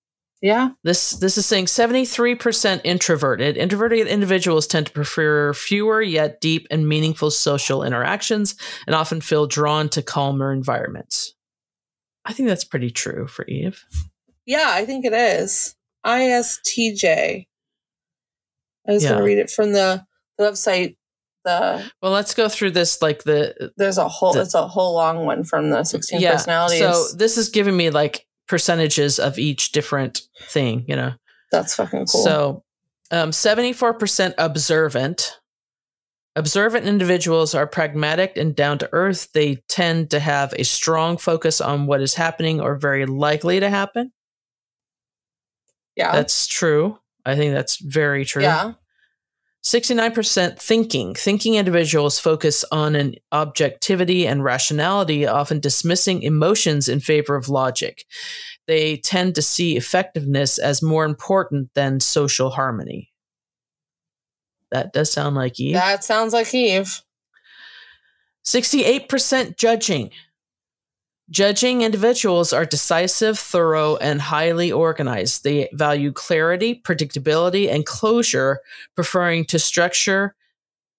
[0.40, 3.56] Yeah This this is saying 73% introverted.
[3.56, 8.54] Introverted individuals tend to prefer fewer yet deep and meaningful social interactions
[8.86, 11.34] and often feel drawn to calmer environments.
[12.24, 13.84] I think that's pretty true for Eve.
[14.46, 15.74] yeah i think it is
[16.06, 19.08] istj i was Yeah.
[19.10, 20.04] going to read it from the,
[20.38, 20.96] the website
[21.44, 24.94] the Well, let's go through this like the there's a whole The- it's a whole
[24.94, 26.32] long one from the 16 yeah.
[26.32, 31.12] personalities So this is giving me like percentages of each different thing, you know.
[31.52, 32.64] that's fucking cool So,
[33.10, 35.38] um, 74% observant.
[36.36, 39.32] Observant individuals are pragmatic and down to earth.
[39.32, 43.68] They tend to have a strong focus on what is happening or very likely to
[43.70, 44.12] happen.
[45.96, 46.98] yeah That's true.
[47.24, 48.42] I think that's very true.
[48.42, 48.72] yeah
[49.68, 51.14] 69% thinking.
[51.14, 58.06] Thinking individuals focus on an objectivity and rationality, often dismissing emotions in favor of logic.
[58.66, 63.12] They tend to see effectiveness as more important than social harmony.
[64.70, 65.74] That does sound like Eve.
[65.74, 67.02] that sounds like eve
[68.46, 70.10] 68% judging.
[71.30, 75.44] Judging individuals are decisive, thorough, and highly organized.
[75.44, 78.60] They value clarity, predictability, and closure,
[78.94, 80.34] preferring to structure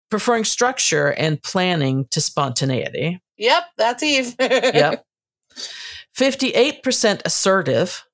[0.10, 3.22] preferring structure and planning to spontaneity.
[3.38, 4.36] Yep, that's Eve.
[4.40, 5.06] Yep.
[6.18, 8.06] 58% assertive.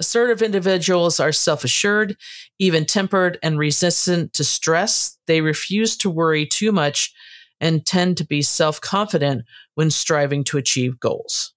[0.00, 2.16] Assertive individuals are self assured,
[2.58, 5.16] even tempered, and resistant to stress.
[5.26, 7.14] They refuse to worry too much
[7.60, 9.44] and tend to be self confident
[9.74, 11.52] when striving to achieve goals.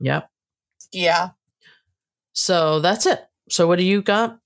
[0.00, 0.28] Yep.
[0.92, 1.30] yeah.
[2.32, 3.20] So that's it.
[3.50, 4.38] So what do you got?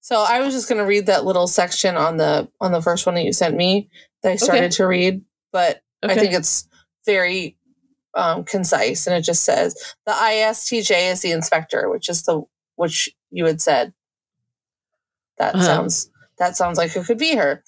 [0.00, 3.04] So I was just going to read that little section on the on the first
[3.06, 3.90] one that you sent me
[4.22, 4.76] that I started Okay.
[4.76, 6.68] to read, but I think it's
[7.04, 7.56] very
[8.14, 9.74] um, concise, and it just says
[10.06, 12.42] the ISTJ is the inspector, which is the
[12.76, 13.92] which you had said.
[15.38, 15.64] That Uh-huh.
[15.64, 17.62] sounds that sounds like it could be her.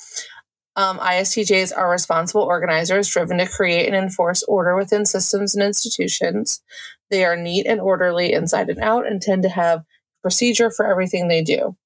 [0.74, 6.62] Um, ISTJs are responsible organizers driven to create and enforce order within systems and institutions.
[7.10, 9.84] They are neat and orderly inside and out and tend to have
[10.22, 11.76] procedure for everything they do.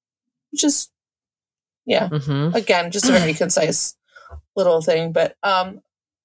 [0.51, 0.89] Which is,
[1.85, 3.95] yeah, hmm again, just a very concise
[4.55, 5.81] little thing, but um,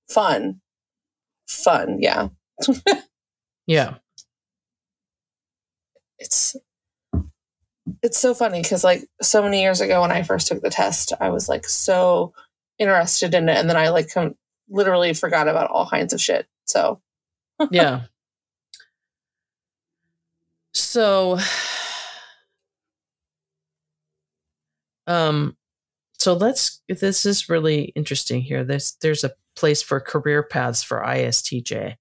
[0.08, 0.60] fun.
[1.48, 2.28] Fun, yeah.
[3.66, 3.94] Yeah.
[6.18, 6.56] It's
[8.02, 11.12] it's so funny because like so many years ago when I first took the test,
[11.20, 12.32] I was like so
[12.78, 14.36] interested in it, and then I like com-
[14.68, 16.46] literally forgot about all kinds of shit.
[16.64, 17.00] So
[17.70, 18.02] yeah.
[20.74, 21.38] So,
[25.06, 25.56] um,
[26.18, 26.80] so let's.
[26.88, 28.64] This is really interesting here.
[28.64, 31.96] There's there's a place for career paths for ISTJ.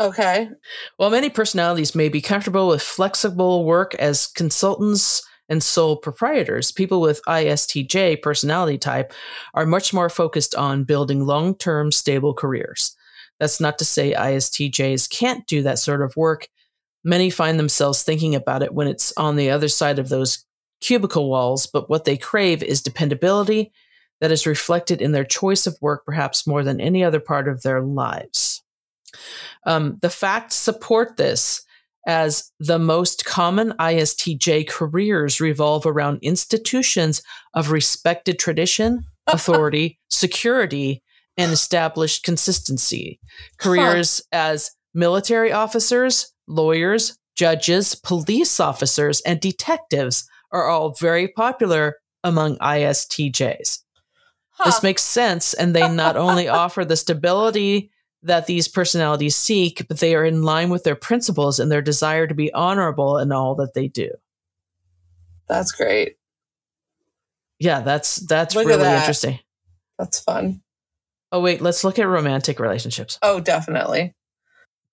[0.00, 0.50] okay,
[0.96, 7.00] While many personalities may be comfortable with flexible work as consultants and sole proprietors, people
[7.00, 9.12] with ISTJ personality type
[9.54, 12.94] are much more focused on building long term stable careers.
[13.40, 16.48] That's not to say ISTJs can't do that sort of work.
[17.04, 20.44] Many find themselves thinking about it when it's on the other side of those
[20.80, 23.72] cubicle walls, but what they crave is dependability
[24.20, 27.62] that is reflected in their choice of work, perhaps more than any other part of
[27.62, 28.62] their lives.
[29.64, 31.64] Um, the facts support this,
[32.08, 41.02] as the most common ISTJ careers revolve around institutions of respected tradition, authority, security,
[41.36, 43.20] and established consistency.
[43.58, 52.56] Careers as military officers, lawyers, judges, police officers, and detectives are all very popular among
[52.56, 53.80] ISTJs.
[54.52, 54.64] Huh.
[54.64, 57.90] This makes sense, and they not only offer the stability
[58.22, 62.26] that these personalities seek, but they are in line with their principles and their desire
[62.26, 64.10] to be honorable in all that they do.
[65.48, 66.16] that's great.
[67.58, 69.00] Yeah, that's that's Look really that.
[69.00, 69.40] interesting.
[69.98, 70.62] That's fun.
[71.32, 73.18] Oh wait, let's look at romantic relationships.
[73.22, 74.14] Oh, definitely.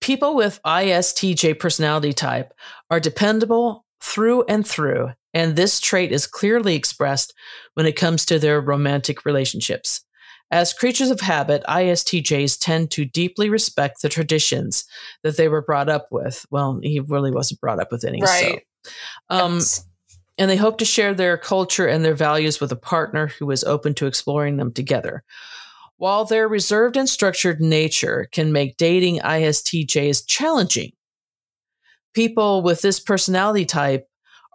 [0.00, 2.52] People with ISTJ personality type
[2.90, 7.32] are dependable through and through, and this trait is clearly expressed
[7.74, 10.02] when it comes to their romantic relationships.
[10.50, 14.84] As creatures of habit, ISTJs tend to deeply respect the traditions
[15.22, 16.46] that they were brought up with.
[16.50, 18.22] Well, he really wasn't brought up with any.
[18.22, 18.62] Right.
[18.84, 18.90] So.
[19.28, 19.84] Um, Yes.
[20.38, 23.64] and they hope to share their culture and their values with a partner who is
[23.64, 25.24] open to exploring them together.
[25.96, 30.92] While their reserved and structured nature can make dating ISTJs challenging,
[32.14, 34.06] people with this personality type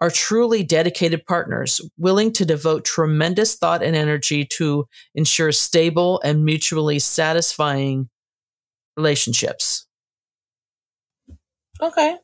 [0.02, 6.44] are truly dedicated partners, willing to devote tremendous thought and energy to ensure stable and
[6.44, 8.10] mutually satisfying
[8.98, 9.86] relationships.
[11.80, 12.18] Okay.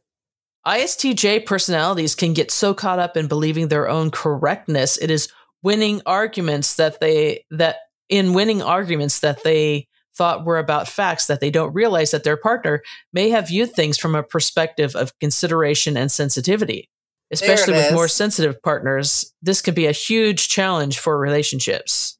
[0.66, 4.98] ISTJ personalities can get so caught up in believing their own correctness.
[4.98, 5.30] It is
[5.64, 7.78] winning arguments that they that
[8.10, 12.38] in winning arguments that they thought were about facts that they don't realize that their
[12.38, 12.82] partner
[13.14, 16.90] may have viewed things from a perspective of consideration and sensitivity.
[17.32, 22.18] Especially it with more sensitive partners, this can be a huge challenge for relationships.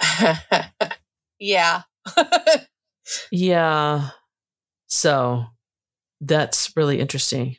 [1.38, 1.82] yeah.
[3.30, 4.10] Yeah.
[4.86, 5.44] So
[6.20, 7.56] that's really interesting.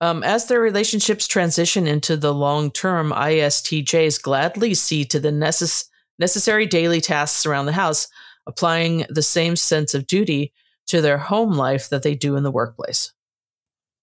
[0.00, 5.86] Um, as their relationships transition into the long term, ISTJs gladly see to the necess-
[6.18, 8.08] necessary daily tasks around the house,
[8.46, 10.52] applying the same sense of duty
[10.88, 13.12] to their home life that they do in the workplace.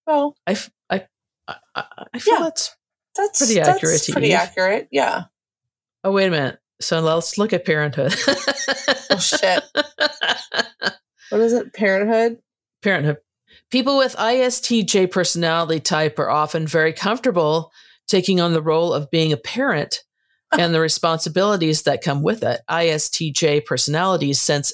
[0.07, 0.71] well, I, f-
[1.47, 1.55] I,
[2.13, 2.39] I, feel Yeah.
[2.43, 2.75] that's.
[3.15, 4.33] that's Pretty that's accurate Pretty Eve.
[4.35, 4.87] accurate.
[4.91, 5.23] Yeah.
[6.03, 6.59] Oh, wait a minute.
[6.81, 8.13] So let's look at parenthood.
[9.09, 9.63] Oh shit.
[11.29, 11.73] What is it?
[11.73, 12.37] Parenthood.
[12.83, 13.17] parenthood.
[13.71, 17.71] People with ISTJ personality type are often very comfortable
[18.07, 20.03] taking on the role of being a parent
[20.59, 22.61] and the responsibilities that come with it.
[22.69, 24.73] ISTJ personalities sense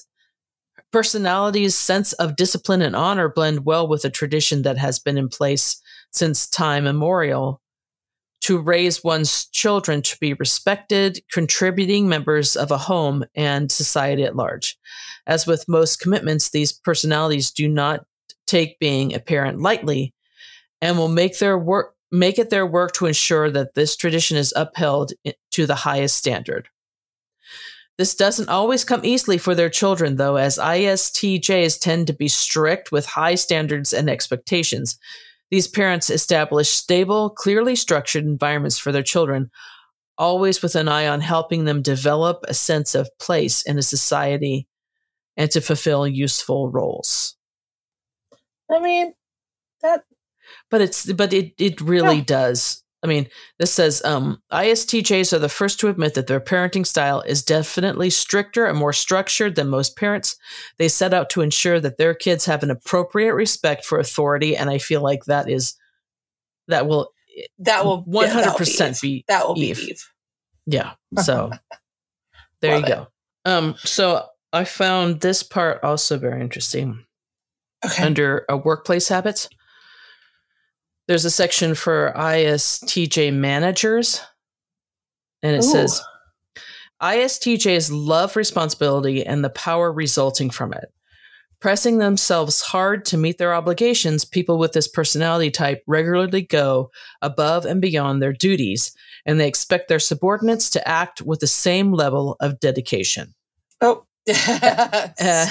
[0.91, 5.29] personalities sense of discipline and honor blend well with a tradition that has been in
[5.29, 5.79] place
[6.11, 7.61] since time immemorial
[8.41, 14.35] to raise one's children to be respected, contributing members of a home and society at
[14.35, 14.77] large.
[15.27, 18.05] As with most commitments, these personalities do not
[18.47, 20.13] take being a parent lightly
[20.81, 24.51] and will make their work make it their work to ensure that this tradition is
[24.55, 25.11] upheld
[25.51, 26.67] to the highest standard.
[27.99, 32.91] This doesn't always come easily for their children, though, as ISTJs tend to be strict
[32.91, 34.97] with high standards and expectations.
[35.51, 39.49] These parents establish stable, clearly structured environments for their children,
[40.17, 44.67] always with an eye on helping them develop a sense of place in a society
[45.37, 47.35] and to fulfill useful roles.
[48.69, 49.13] I mean,
[49.81, 50.03] that
[50.71, 52.23] But it's but it it really Yeah.
[52.25, 52.83] does.
[53.01, 53.27] I mean,
[53.59, 58.09] this says um, ISTJs are the first to admit that their parenting style is definitely
[58.09, 60.37] stricter and more structured than most parents.
[60.77, 64.69] They set out to ensure that their kids have an appropriate respect for authority, and
[64.69, 65.75] I feel like that is
[66.67, 67.11] that will
[67.59, 69.01] that will one yeah, that'll hundred percent Eve.
[69.01, 69.79] be that will be Eve.
[69.89, 70.11] Eve.
[70.65, 70.91] Yeah.
[71.21, 71.51] So
[72.61, 73.07] there you Love go.
[73.45, 77.05] Um, so I found this part also very interesting.
[77.85, 78.03] Okay.
[78.03, 79.47] Under uh, workplace habits,
[81.09, 84.21] there's a section for ISTJ managers,
[85.41, 85.71] and it Ooh.
[85.71, 86.03] says
[87.01, 90.93] ISTJs love responsibility and the power resulting from it.
[91.59, 96.91] Pressing themselves hard to meet their obligations, people with this personality type regularly go
[97.23, 98.95] above and beyond their duties,
[99.25, 103.33] and they expect their subordinates to act with the same level of dedication.
[103.81, 104.05] oh.
[105.19, 105.47] Uh,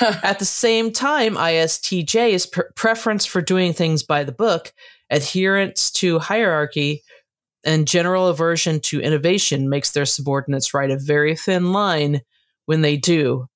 [0.22, 4.72] at the same time, ISTJ's pre- preference for doing things by the book,
[5.10, 7.02] adherence to hierarchy,
[7.64, 12.20] and general aversion to innovation makes their subordinates ride a very thin line
[12.66, 13.48] when they do.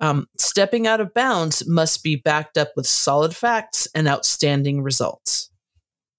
[0.00, 5.50] Um, stepping out of bounds must be backed up with solid facts and outstanding results.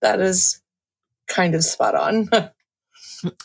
[0.02, 0.62] that is
[1.28, 2.30] kind of spot on.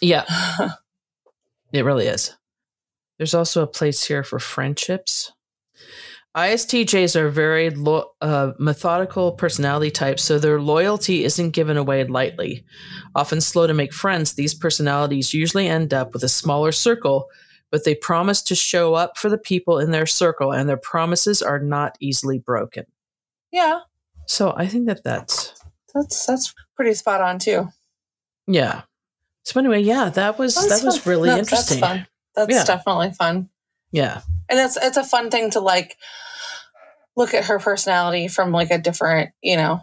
[0.03, 0.25] Yeah,
[1.73, 2.37] it really is.
[3.17, 5.33] There's also a place here for friendships.
[6.37, 12.65] ISTJs are very lo- uh, methodical personality types, so their loyalty isn't given away lightly.
[13.17, 17.27] Often slow to make friends, these personalities usually end up with a smaller circle,
[17.73, 21.43] but they promise to show up for the people in their circle, and their promises
[21.43, 22.85] are not easily broken.
[23.51, 23.81] yeah,
[24.27, 25.53] So I think that that's
[25.93, 27.69] that's that's pretty spot on too.
[28.47, 28.83] yeah.
[29.43, 31.81] So anyway, yeah, that was that That's was really No, interesting.
[31.81, 32.07] That's fun.
[32.37, 32.65] That's Yeah.
[32.65, 33.49] definitely fun.
[33.93, 35.97] Yeah, and it's it's a fun thing to like
[37.17, 39.81] look at her personality from like a different you know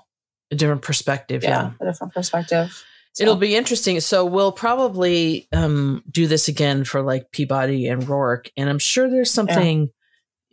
[0.51, 1.43] a different perspective.
[1.43, 2.84] yeah, a different perspective
[3.14, 3.99] So, It'll be interesting.
[3.99, 9.10] So we'll probably um, do this again for like Peabody and Roarke, and I'm sure
[9.10, 9.89] there's something.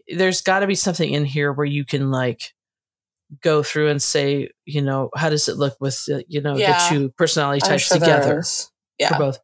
[0.08, 2.52] There's got to be something in here where you can like
[3.42, 6.78] go through and say, you know, how does it look with uh, you know Yeah.
[6.88, 8.64] the two personality types sure together is.
[8.64, 9.38] for yeah both.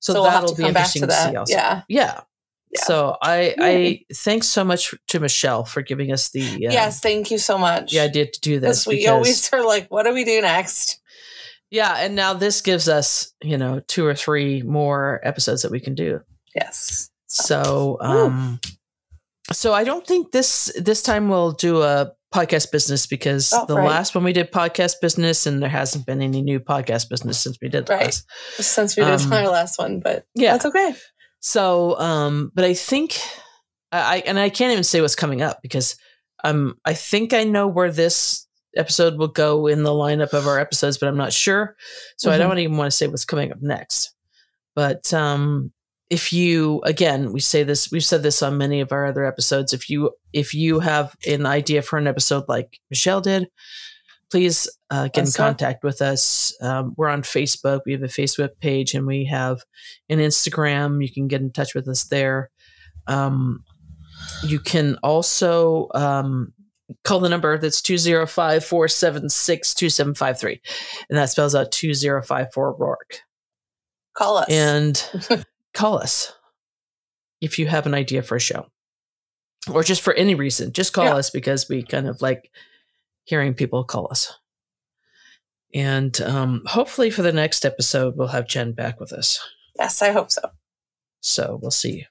[0.00, 1.54] So, so, we'll have that'll to be interesting to to, see also.
[1.54, 2.20] yeah Yeah.
[2.74, 2.84] Yeah.
[2.84, 7.30] So I I thanks so much to Michelle for giving us the uh, yes thank
[7.30, 10.04] you so much the idea to do this Because we because always are like what
[10.04, 11.00] do we do next
[11.70, 15.80] yeah, and now this gives us you know two or three more episodes that we
[15.80, 16.20] can do.
[16.54, 18.60] yes So um
[19.52, 23.76] so I don't think this this time we'll do a podcast business because Oh, the
[23.76, 23.86] right.
[23.88, 27.58] last one we did podcast business and there hasn't been any new podcast business since
[27.62, 28.06] we did Right.
[28.06, 28.26] last.
[28.58, 30.52] since we did Um, our last one but Yeah.
[30.52, 30.94] that's okay
[31.46, 33.18] So um but I think
[33.92, 35.94] I I- and I can't even say what's coming up because
[36.42, 40.58] um I think I know where this episode will go in the lineup of our
[40.58, 41.76] episodes, but I'm not sure.
[42.16, 42.38] So I Mhm.
[42.38, 44.14] don't even want to say what's coming up next.
[44.74, 45.70] But um
[46.08, 49.72] if you again we say this we've said this on many of our other episodes
[49.74, 53.48] if you if you have an idea for an episode like michelle did
[54.34, 56.52] please uh, get in contact with us.
[56.60, 57.82] Um, we're on facebook.
[57.86, 59.60] We have a facebook page and we have
[60.08, 61.00] an instagram.
[61.00, 62.50] You can get in touch with us there.
[63.06, 63.62] Um,
[64.42, 66.52] you can also um,
[67.04, 70.58] call the number that's 205-476-2753
[71.08, 73.18] and that spells out 2054 roarke.
[74.16, 74.48] Call us.
[74.50, 76.32] And call us
[77.40, 78.66] if you have an idea for a show
[79.72, 81.14] or just for any reason just call Yeah.
[81.14, 82.50] us because we kind of like
[83.24, 84.38] hearing people call us.
[85.74, 89.40] And um, hopefully for the next episode we'll have jen back with us.
[89.78, 90.42] Yes i hope so.
[91.20, 92.06] So we'll see.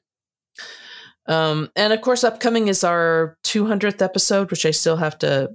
[1.27, 5.49] Um, and of course upcoming is our 200th episode which i still have to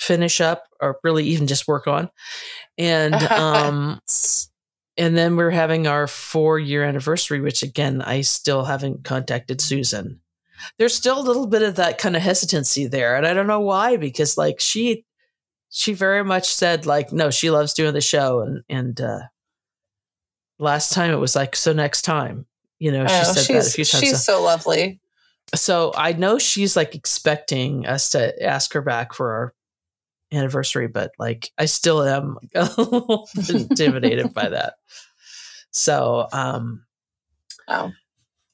[0.00, 2.10] finish up or really even just work on.
[2.78, 4.00] And um,
[4.96, 10.20] and then we're having our four year anniversary, which again, I still haven't contacted Susan.
[10.78, 13.16] There's still a little bit of that kind of hesitancy there.
[13.16, 15.04] And I don't know why, because like she,
[15.70, 19.20] she very much said like, no, she loves doing the show, and and uh,
[20.58, 22.46] last time it was like, so next time,
[22.78, 24.02] you know, she know, said that a few times.
[24.02, 25.00] she's so lovely.
[25.54, 29.54] so I know she's like expecting us to ask her back for our
[30.32, 34.74] anniversary, but like I still am a little intimidated by that.
[35.70, 36.84] So, um,
[37.68, 37.92] Wow.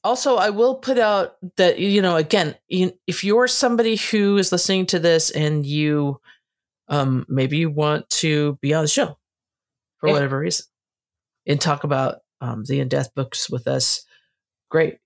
[0.03, 4.51] Also I will put out that you know again, you, if you're somebody who is
[4.51, 6.19] listening to this and you,
[6.89, 9.17] um, maybe you want to be on the show
[9.99, 10.13] for Yeah.
[10.13, 10.65] whatever reason
[11.45, 14.05] and talk about um, the in death books with us,
[14.69, 14.99] great.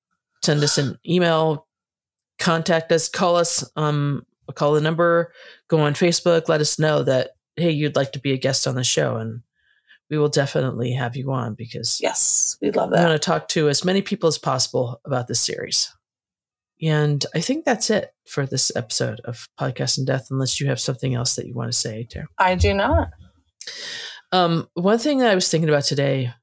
[0.43, 1.67] Send us an email,
[2.39, 4.25] contact us, call us, um,
[4.55, 5.31] call the number,
[5.69, 8.75] go on Facebook, let us know that hey, you'd like to be a guest on
[8.75, 9.41] the show, and
[10.11, 12.99] we will definitely have you on because Yes, we love that.
[13.05, 15.91] I want to talk to as many people as possible about this series.
[16.81, 20.79] And I think that's it for this episode of Podcast in Death, unless you have
[20.79, 22.27] something else that you want to say, Tara.
[22.37, 23.09] I do not.
[24.31, 26.33] Um, one thing that I was thinking about today,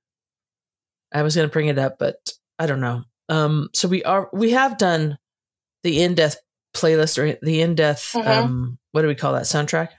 [1.12, 2.16] I was going to bring it up, but
[2.58, 3.02] I don't know.
[3.28, 5.18] Um, so we are we have done
[5.82, 6.36] the in death
[6.74, 8.12] playlist or the in death.
[8.14, 8.26] Mhm.
[8.26, 9.90] Um, what do we call that soundtrack?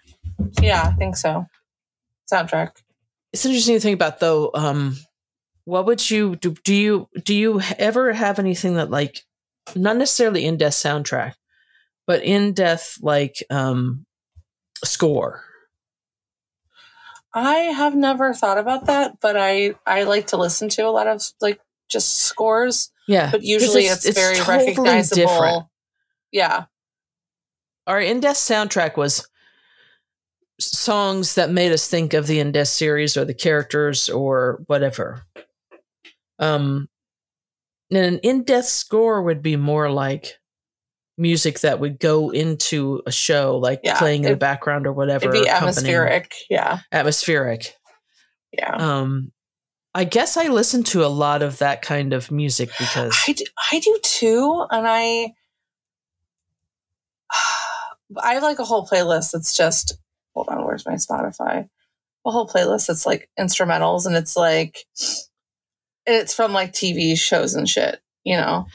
[0.62, 1.46] Yeah, I think so.
[2.32, 2.72] Soundtrack.
[3.34, 4.52] It's interesting to think about though.
[4.54, 4.98] Um,
[5.66, 6.56] what would you do?
[6.64, 9.22] Do you do you ever have anything that like
[9.76, 11.34] not necessarily in death soundtrack,
[12.08, 14.06] but in death like um
[14.84, 15.44] score?
[17.32, 21.06] I have never thought about that, but I I like to listen to a lot
[21.06, 25.70] of like just scores, Yeah, but usually it's, very totally recognizable.
[26.32, 26.66] Yeah.
[27.86, 29.28] our in death soundtrack was
[30.60, 35.24] songs that made us think of the in death series or the characters or whatever.
[36.38, 36.90] Um,
[37.92, 40.40] and an in death score would be more like
[41.18, 45.30] music that would go into a show, like Yeah, playing in the background or whatever.
[45.30, 46.34] It'd be atmospheric.
[46.50, 46.80] Yeah.
[46.92, 47.76] Atmospheric.
[48.52, 48.76] Yeah.
[48.76, 49.32] Um,
[49.94, 53.44] I guess I listen to a lot of that kind of music because I do,
[53.72, 55.34] I do too, and I
[58.18, 59.98] I have like a whole playlist that's just
[60.46, 61.68] hold on, where's my Spotify?
[62.26, 64.80] A whole playlist that's like instrumentals, and it's like
[66.06, 68.66] it's from like TV shows and shit, you know.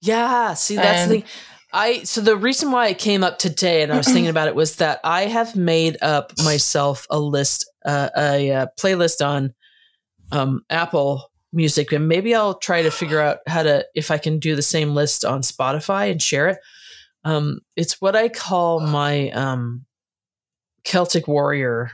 [0.00, 1.24] Yeah, see that's And- the thing.
[1.70, 4.54] I so the reason why I came up today and I was thinking about it
[4.54, 9.52] was that I have made up myself a list, uh, a, uh playlist on
[10.32, 14.38] um, Apple Music, and maybe I'll try to figure out how to if I can
[14.38, 16.58] do the same list on Spotify and share it.
[17.24, 19.84] Um, it's what I call my um,
[20.84, 21.90] Celtic Warrior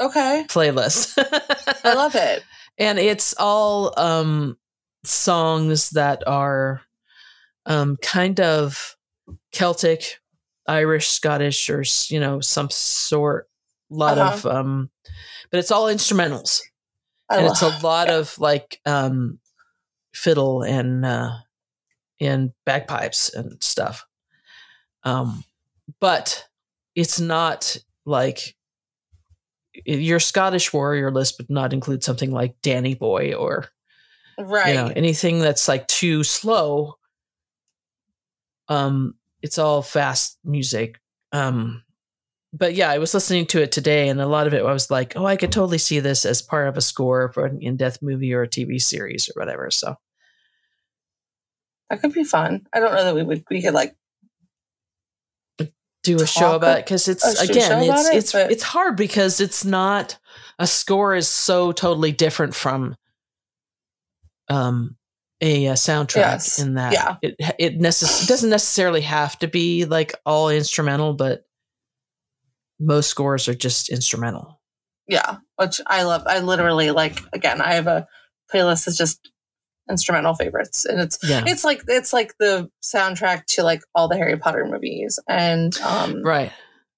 [0.00, 1.14] Okay, playlist.
[1.84, 2.42] I love it.
[2.78, 4.56] and it's all um
[5.04, 6.80] songs that are
[7.66, 8.96] um kind of
[9.52, 10.20] celtic
[10.66, 13.48] irish scottish or you know some sort
[13.90, 14.90] lot of um
[15.50, 16.60] but it's all instrumentals.
[17.28, 19.38] I and love, it's a lot of like um
[20.14, 21.32] fiddle and uh
[22.20, 24.06] and bagpipes and stuff.
[25.04, 25.44] Um
[26.00, 26.46] but
[26.94, 28.56] it's not like
[29.84, 33.66] your Scottish warrior list would not include something like Danny Boy or
[34.38, 34.68] right.
[34.68, 36.96] you know anything that's like too slow.
[38.68, 41.00] Um, it's all fast music.
[41.32, 41.82] Um,
[42.52, 44.90] but yeah, I was listening to it today, and a lot of it I was
[44.90, 48.02] like, oh, I could totally see this as part of a score for an in-depth
[48.02, 49.70] movie or a TV series or whatever.
[49.70, 49.96] So
[51.88, 52.66] that could be fun.
[52.72, 53.94] I don't know that we would we could like
[56.02, 59.64] do a show about it because it's again it's it, it's it's hard because it's
[59.64, 60.18] not
[60.58, 62.96] a score is so totally different from
[64.48, 64.96] um
[65.42, 66.58] a, uh soundtrack Yes.
[66.58, 67.16] in that Yeah.
[67.22, 71.44] it it, necess- it doesn't necessarily have to be like all instrumental but
[72.78, 74.58] most scores are just instrumental
[75.08, 76.22] yeah, which I love.
[76.26, 77.60] I literally like again.
[77.60, 78.06] I have a
[78.54, 79.28] playlist that's just
[79.90, 84.16] instrumental favorites, and it's yeah it's like it's like the soundtrack to like all the
[84.16, 86.52] Harry Potter movies, and um, right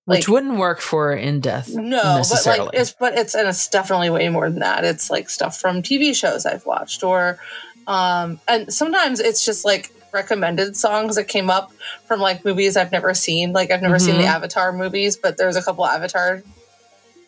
[0.05, 4.11] which wouldn't work for in death no, but like it's but it's and it's definitely
[4.11, 4.85] way more than that.
[4.85, 7.39] It's like stuff from TV shows I've watched, or
[7.87, 11.73] um, and sometimes it's just like recommended songs that came up
[12.07, 13.53] from like movies I've never seen.
[13.53, 14.35] Like I've never seen the Mhm.
[14.35, 16.43] Avatar movies, but there's a couple Avatar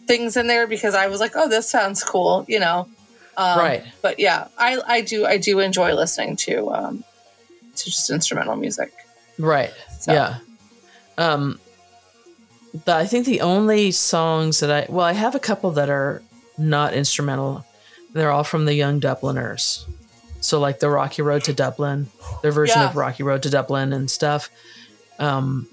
[0.06, 2.88] things in there because I was like, oh, this sounds cool, you know.
[3.36, 7.04] Um, right but yeah, I I do I do enjoy listening to um
[7.76, 8.92] to just instrumental music.
[9.38, 9.72] Right.
[10.00, 10.12] So.
[10.12, 10.38] Yeah.
[11.18, 11.58] Um
[12.84, 16.22] the, I think the only songs that I well, I have a couple that are
[16.58, 17.64] not instrumental.
[18.12, 19.86] They're all from the Young Dubliners.
[20.40, 22.08] So like the Rocky Road to Dublin,
[22.42, 22.90] their version Yeah.
[22.90, 24.50] of Rocky Road to Dublin and stuff.
[25.18, 25.66] Um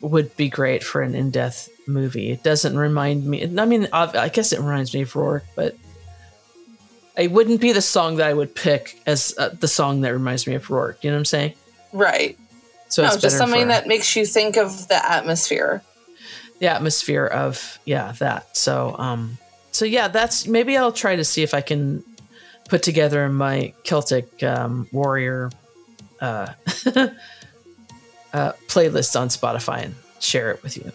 [0.00, 2.30] would be great for an in death movie.
[2.30, 3.42] It doesn't remind me.
[3.58, 5.76] I mean, I I guess it reminds me of Roarke, but
[7.18, 10.46] it wouldn't be the song that I would pick as uh, the song that reminds
[10.46, 11.02] me of Roarke.
[11.02, 11.54] You know what I'm saying?
[11.92, 12.38] Right.
[12.88, 15.82] So no, it's just something for that makes you think of the atmosphere.
[16.60, 18.56] the atmosphere of yeah that.
[18.56, 19.36] So um,
[19.72, 22.04] so yeah, that's maybe I'll try to see if I can
[22.68, 25.50] put together my Celtic um, warrior
[26.20, 26.52] uh,
[28.32, 30.92] uh, playlist on Spotify and share it with you.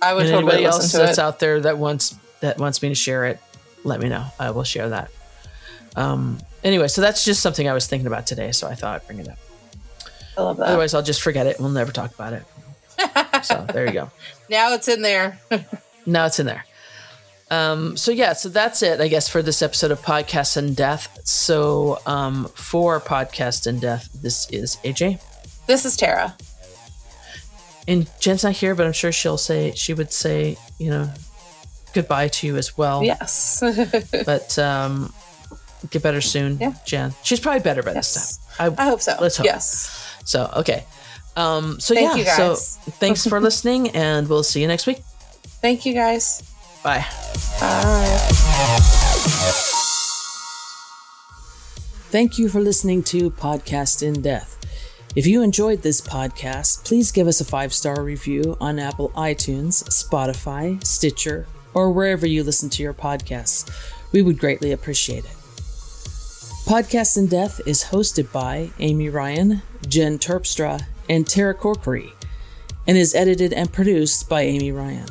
[0.00, 1.22] I would and totally anybody else to that's it.
[1.22, 3.38] out there that wants that wants me to share it,
[3.84, 4.24] let me know.
[4.40, 5.10] I will share that.
[5.98, 9.06] Um, anyway, so that's just something I was thinking about today, so I thought I'd
[9.06, 9.38] bring it up.
[10.36, 10.68] I love that.
[10.68, 11.58] Otherwise, I'll just forget it.
[11.58, 12.44] We'll never talk about it.
[13.44, 14.10] so there you go.
[14.48, 15.40] now it's in there.
[16.06, 16.64] Now it's in there.
[17.50, 21.20] Um, so yeah, so that's it, I guess, for this episode of Podcast in Death.
[21.24, 25.20] So um, for Podcast in Death, this is AJ.
[25.66, 26.34] this is Tara.
[27.86, 31.10] And Jen's not here, but I'm sure she'll say she would say, you know,
[31.92, 33.04] goodbye to you as well.
[33.04, 33.62] Yes.
[34.24, 35.12] But um,
[35.90, 36.72] get better soon, Yeah.
[36.84, 37.14] Jen.
[37.22, 38.14] She's probably better by Yes.
[38.14, 38.74] this time.
[38.78, 39.16] I hope so.
[39.20, 39.46] Let's hope.
[39.46, 39.90] Yes.
[40.24, 40.84] So okay.
[41.36, 42.16] Um, so Thank yeah.
[42.16, 42.36] you, guys.
[42.84, 45.02] So thanks for listening, and we'll see you next week.
[45.62, 46.42] Thank you guys.
[46.82, 47.06] Bye.
[47.60, 48.18] Bye.
[52.10, 54.56] Thank you for listening to Podcast in Death.
[55.14, 59.84] If you enjoyed this podcast, please give us a five star review on Apple iTunes,
[59.90, 63.68] Spotify, Stitcher, or wherever you listen to your podcasts.
[64.12, 65.30] We would greatly appreciate it.
[66.68, 72.12] Podcast in Death is hosted by Amy Ryan, Jen Terpstra, and Tara Corkery,
[72.86, 75.08] and is edited and produced by Amy Ryan.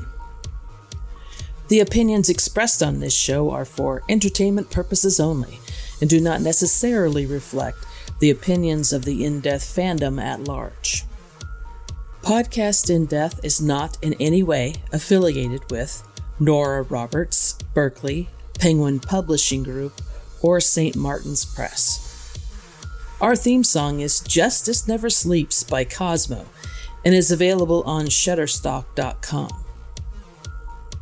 [1.70, 5.60] The opinions expressed on this show are for entertainment purposes only
[6.00, 7.80] and do not necessarily reflect
[8.20, 11.06] the opinions of the In Death fandom at large.
[12.22, 16.08] Podcast In Death is not in any way affiliated with
[16.40, 18.30] Nora Roberts, Berkley,
[18.60, 20.00] Penguin Publishing Group,
[20.42, 20.96] or St.
[20.96, 22.04] Martin's Press.
[23.20, 26.46] Our theme song is Justice Never Sleeps by Cosmo
[27.04, 29.64] and is available on Shutterstock.com.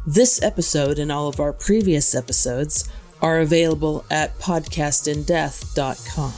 [0.07, 2.87] This episode and all of our previous episodes
[3.21, 6.33] are available at podcastindeath.com.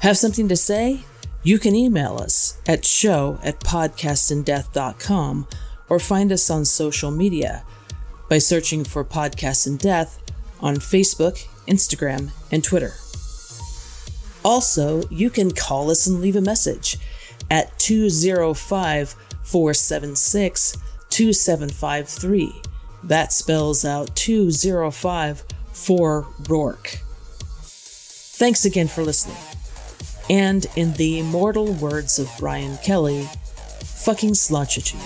[0.00, 1.00] Have something to say?
[1.42, 5.46] You can email us at show at podcastindeath.com
[5.88, 7.64] or find us on social media
[8.28, 10.22] by searching for Podcast in Death
[10.60, 12.94] on Facebook, Instagram, and Twitter.
[14.44, 16.98] Also, you can call us and leave a message
[17.50, 20.76] at 205 476
[21.10, 22.62] 2753.
[23.04, 26.98] That spells out 205 for Roarke.
[28.38, 29.36] Thanks again for listening.
[30.28, 33.28] And in the immortal words of Brian Kelly,
[34.04, 35.02] fucking slotchitude.